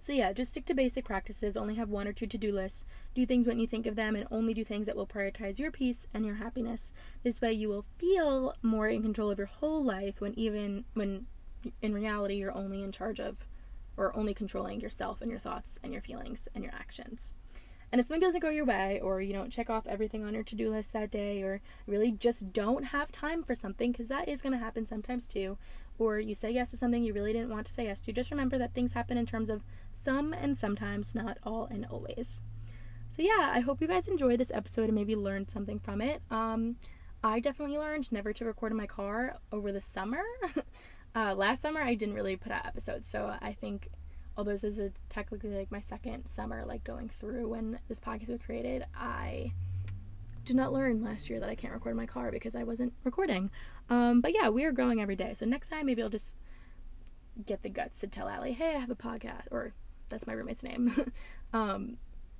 so, 0.00 0.12
yeah, 0.12 0.32
just 0.32 0.52
stick 0.52 0.64
to 0.66 0.74
basic 0.74 1.04
practices. 1.04 1.56
Only 1.56 1.74
have 1.74 1.90
one 1.90 2.08
or 2.08 2.12
two 2.12 2.26
to 2.26 2.38
do 2.38 2.52
lists. 2.52 2.84
Do 3.14 3.26
things 3.26 3.46
when 3.46 3.58
you 3.58 3.66
think 3.66 3.86
of 3.86 3.96
them, 3.96 4.16
and 4.16 4.26
only 4.30 4.54
do 4.54 4.64
things 4.64 4.86
that 4.86 4.96
will 4.96 5.06
prioritize 5.06 5.58
your 5.58 5.70
peace 5.70 6.06
and 6.14 6.24
your 6.24 6.36
happiness. 6.36 6.92
This 7.22 7.40
way, 7.40 7.52
you 7.52 7.68
will 7.68 7.84
feel 7.98 8.54
more 8.62 8.88
in 8.88 9.02
control 9.02 9.30
of 9.30 9.38
your 9.38 9.46
whole 9.46 9.84
life 9.84 10.20
when 10.20 10.38
even 10.38 10.84
when 10.94 11.26
in 11.82 11.92
reality 11.92 12.36
you're 12.36 12.56
only 12.56 12.82
in 12.82 12.90
charge 12.90 13.20
of 13.20 13.36
or 13.96 14.16
only 14.16 14.32
controlling 14.32 14.80
yourself 14.80 15.20
and 15.20 15.30
your 15.30 15.40
thoughts 15.40 15.78
and 15.82 15.92
your 15.92 16.00
feelings 16.00 16.48
and 16.54 16.64
your 16.64 16.72
actions. 16.72 17.34
And 17.92 17.98
if 17.98 18.06
something 18.06 18.20
doesn't 18.20 18.40
go 18.40 18.50
your 18.50 18.64
way, 18.64 19.00
or 19.02 19.20
you 19.20 19.32
don't 19.32 19.50
check 19.50 19.68
off 19.68 19.86
everything 19.86 20.24
on 20.24 20.32
your 20.32 20.44
to 20.44 20.54
do 20.54 20.70
list 20.70 20.92
that 20.92 21.10
day, 21.10 21.42
or 21.42 21.60
really 21.88 22.12
just 22.12 22.52
don't 22.52 22.84
have 22.84 23.10
time 23.10 23.42
for 23.42 23.54
something, 23.56 23.90
because 23.90 24.06
that 24.08 24.28
is 24.28 24.40
going 24.40 24.52
to 24.52 24.58
happen 24.58 24.86
sometimes 24.86 25.26
too, 25.26 25.58
or 25.98 26.20
you 26.20 26.34
say 26.36 26.52
yes 26.52 26.70
to 26.70 26.76
something 26.76 27.02
you 27.02 27.12
really 27.12 27.32
didn't 27.32 27.50
want 27.50 27.66
to 27.66 27.72
say 27.72 27.84
yes 27.84 28.00
to, 28.02 28.12
just 28.12 28.30
remember 28.30 28.58
that 28.58 28.74
things 28.74 28.92
happen 28.92 29.18
in 29.18 29.26
terms 29.26 29.50
of 29.50 29.64
some 30.02 30.32
and 30.32 30.58
sometimes, 30.58 31.14
not 31.14 31.38
all 31.44 31.66
and 31.70 31.86
always. 31.86 32.40
So, 33.14 33.22
yeah, 33.22 33.50
I 33.52 33.60
hope 33.60 33.80
you 33.80 33.88
guys 33.88 34.08
enjoyed 34.08 34.40
this 34.40 34.52
episode 34.52 34.84
and 34.84 34.94
maybe 34.94 35.16
learned 35.16 35.50
something 35.50 35.78
from 35.78 36.00
it. 36.00 36.22
Um, 36.30 36.76
I 37.22 37.40
definitely 37.40 37.76
learned 37.76 38.10
never 38.10 38.32
to 38.32 38.44
record 38.44 38.72
in 38.72 38.78
my 38.78 38.86
car 38.86 39.36
over 39.52 39.72
the 39.72 39.82
summer. 39.82 40.22
uh, 41.14 41.34
last 41.34 41.62
summer, 41.62 41.82
I 41.82 41.94
didn't 41.94 42.14
really 42.14 42.36
put 42.36 42.52
out 42.52 42.66
episodes, 42.66 43.08
so 43.08 43.36
I 43.42 43.52
think 43.52 43.90
although 44.36 44.52
this 44.52 44.64
is 44.64 44.92
technically 45.08 45.50
like 45.50 45.70
my 45.70 45.80
second 45.80 46.26
summer 46.26 46.64
like 46.64 46.84
going 46.84 47.10
through 47.20 47.48
when 47.48 47.78
this 47.88 48.00
podcast 48.00 48.28
was 48.28 48.40
created 48.40 48.84
i 48.96 49.52
did 50.44 50.56
not 50.56 50.72
learn 50.72 51.02
last 51.02 51.28
year 51.28 51.38
that 51.40 51.48
i 51.48 51.54
can't 51.54 51.72
record 51.72 51.90
in 51.90 51.96
my 51.96 52.06
car 52.06 52.30
because 52.30 52.54
i 52.54 52.62
wasn't 52.62 52.92
recording 53.04 53.50
um, 53.90 54.20
but 54.20 54.32
yeah 54.32 54.48
we 54.48 54.64
are 54.64 54.72
growing 54.72 55.00
every 55.00 55.16
day 55.16 55.34
so 55.38 55.44
next 55.44 55.68
time 55.68 55.84
maybe 55.84 56.02
i'll 56.02 56.08
just 56.08 56.34
get 57.44 57.62
the 57.62 57.68
guts 57.68 58.00
to 58.00 58.06
tell 58.06 58.28
Allie, 58.28 58.52
hey 58.52 58.74
i 58.76 58.78
have 58.78 58.90
a 58.90 58.94
podcast 58.94 59.46
or 59.50 59.74
that's 60.10 60.26
my 60.26 60.32
roommate's 60.32 60.62
name 60.62 61.12
um, 61.52 61.96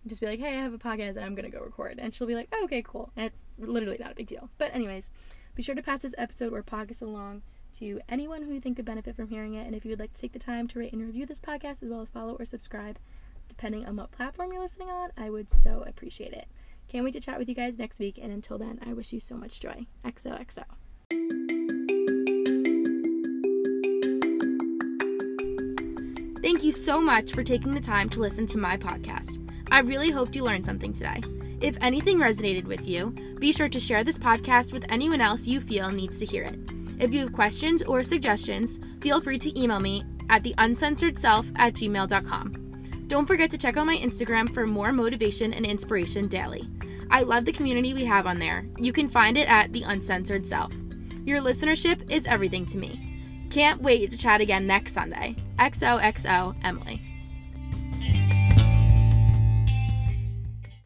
just 0.07 0.21
be 0.21 0.27
like 0.27 0.41
hey 0.41 0.59
i 0.59 0.63
have 0.63 0.75
a 0.75 0.79
podcast 0.79 1.11
and 1.11 1.21
i'm 1.21 1.35
gonna 1.35 1.51
go 1.51 1.61
record 1.61 1.99
and 1.99 2.15
she'll 2.15 2.27
be 2.27 2.35
like 2.35 2.49
oh, 2.53 2.65
okay 2.65 2.83
cool 2.83 3.11
and 3.17 3.27
it's 3.27 3.37
literally 3.59 3.99
not 3.99 4.13
a 4.13 4.15
big 4.15 4.27
deal 4.27 4.51
but 4.59 4.75
anyways 4.75 5.11
be 5.55 5.63
sure 5.63 5.75
to 5.75 5.83
pass 5.83 6.01
this 6.01 6.15
episode 6.17 6.53
or 6.53 6.63
podcast 6.63 7.03
along 7.03 7.43
to 7.79 8.01
anyone 8.09 8.43
who 8.43 8.53
you 8.53 8.61
think 8.61 8.77
could 8.77 8.85
benefit 8.85 9.17
from 9.17 9.29
hearing 9.29 9.55
it. 9.55 9.67
And 9.67 9.75
if 9.75 9.85
you 9.85 9.91
would 9.91 10.01
like 10.01 10.13
to 10.15 10.21
take 10.21 10.33
the 10.33 10.39
time 10.39 10.69
to 10.69 10.79
rate 10.79 10.93
and 10.93 11.03
review 11.03 11.27
this 11.27 11.41
podcast, 11.41 11.83
as 11.83 11.89
well 11.91 12.03
as 12.03 12.09
follow 12.09 12.37
or 12.39 12.45
subscribe, 12.45 12.99
depending 13.49 13.87
on 13.87 13.97
what 13.97 14.13
platform 14.13 14.53
you're 14.53 14.63
listening 14.63 14.91
on, 14.91 15.11
I 15.17 15.31
would 15.31 15.51
so 15.51 15.85
appreciate 15.87 16.33
it. 16.33 16.47
Can't 16.89 17.05
wait 17.05 17.13
to 17.15 17.21
chat 17.21 17.39
with 17.39 17.49
you 17.49 17.55
guys 17.55 17.79
next 17.79 17.99
week. 17.99 18.19
And 18.21 18.33
until 18.33 18.59
then, 18.59 18.79
I 18.87 18.93
wish 18.93 19.13
you 19.13 19.21
so 19.21 19.37
much 19.37 19.61
joy. 19.61 19.87
XOXO. 20.05 20.65
Thank 26.43 26.63
you 26.63 26.73
so 26.73 27.01
much 27.01 27.33
for 27.33 27.45
taking 27.45 27.75
the 27.75 27.81
time 27.81 28.09
to 28.11 28.21
listen 28.21 28.47
to 28.47 28.59
my 28.59 28.77
podcast. 28.77 29.47
I 29.71 29.81
really 29.81 30.11
hoped 30.11 30.35
you 30.35 30.43
learned 30.43 30.65
something 30.65 30.93
today. 30.93 31.21
If 31.61 31.77
anything 31.83 32.19
resonated 32.19 32.65
with 32.65 32.89
you, 32.89 33.11
be 33.39 33.53
sure 33.53 33.69
to 33.69 33.79
share 33.79 34.05
this 34.05 34.17
podcast 34.17 34.73
with 34.73 34.87
anyone 34.89 35.21
else 35.21 35.47
you 35.47 35.61
feel 35.61 35.91
needs 35.91 36.19
to 36.19 36.25
hear 36.25 36.45
it. 36.45 36.59
If 36.99 37.13
you 37.13 37.21
have 37.21 37.35
questions 37.35 37.83
or 37.83 38.03
suggestions, 38.03 38.81
feel 39.03 39.21
free 39.21 39.39
to 39.39 39.61
email 39.61 39.81
me 39.81 40.03
at 40.31 40.43
theuncensoredself 40.43 41.51
at 41.57 41.75
gmail.com. 41.75 43.05
Don't 43.07 43.27
forget 43.27 43.51
to 43.51 43.59
check 43.59 43.77
out 43.77 43.87
my 43.87 43.97
Instagram 43.99 44.53
for 44.55 44.67
more 44.67 44.93
motivation 44.93 45.53
and 45.53 45.67
inspiration 45.67 46.27
daily. 46.27 46.69
I 47.11 47.23
love 47.23 47.45
the 47.45 47.53
community 47.53 47.93
we 47.93 48.05
have 48.05 48.27
on 48.27 48.39
there. 48.39 48.65
You 48.79 48.93
can 48.95 49.11
find 49.11 49.37
it 49.37 49.49
at 49.49 49.73
The 49.73 49.83
Uncensored 49.83 50.47
Self. 50.47 50.73
Your 51.27 51.41
listenership 51.41 52.11
is 52.11 52.25
everything 52.27 52.65
to 52.67 52.79
me. 52.79 53.10
Can't 53.51 53.83
wait 53.83 54.13
to 54.13 54.17
chat 54.17 54.41
again 54.41 54.67
next 54.67 54.93
Sunday. 54.93 55.35
XOXO 55.59 56.55
Emily. 56.63 57.10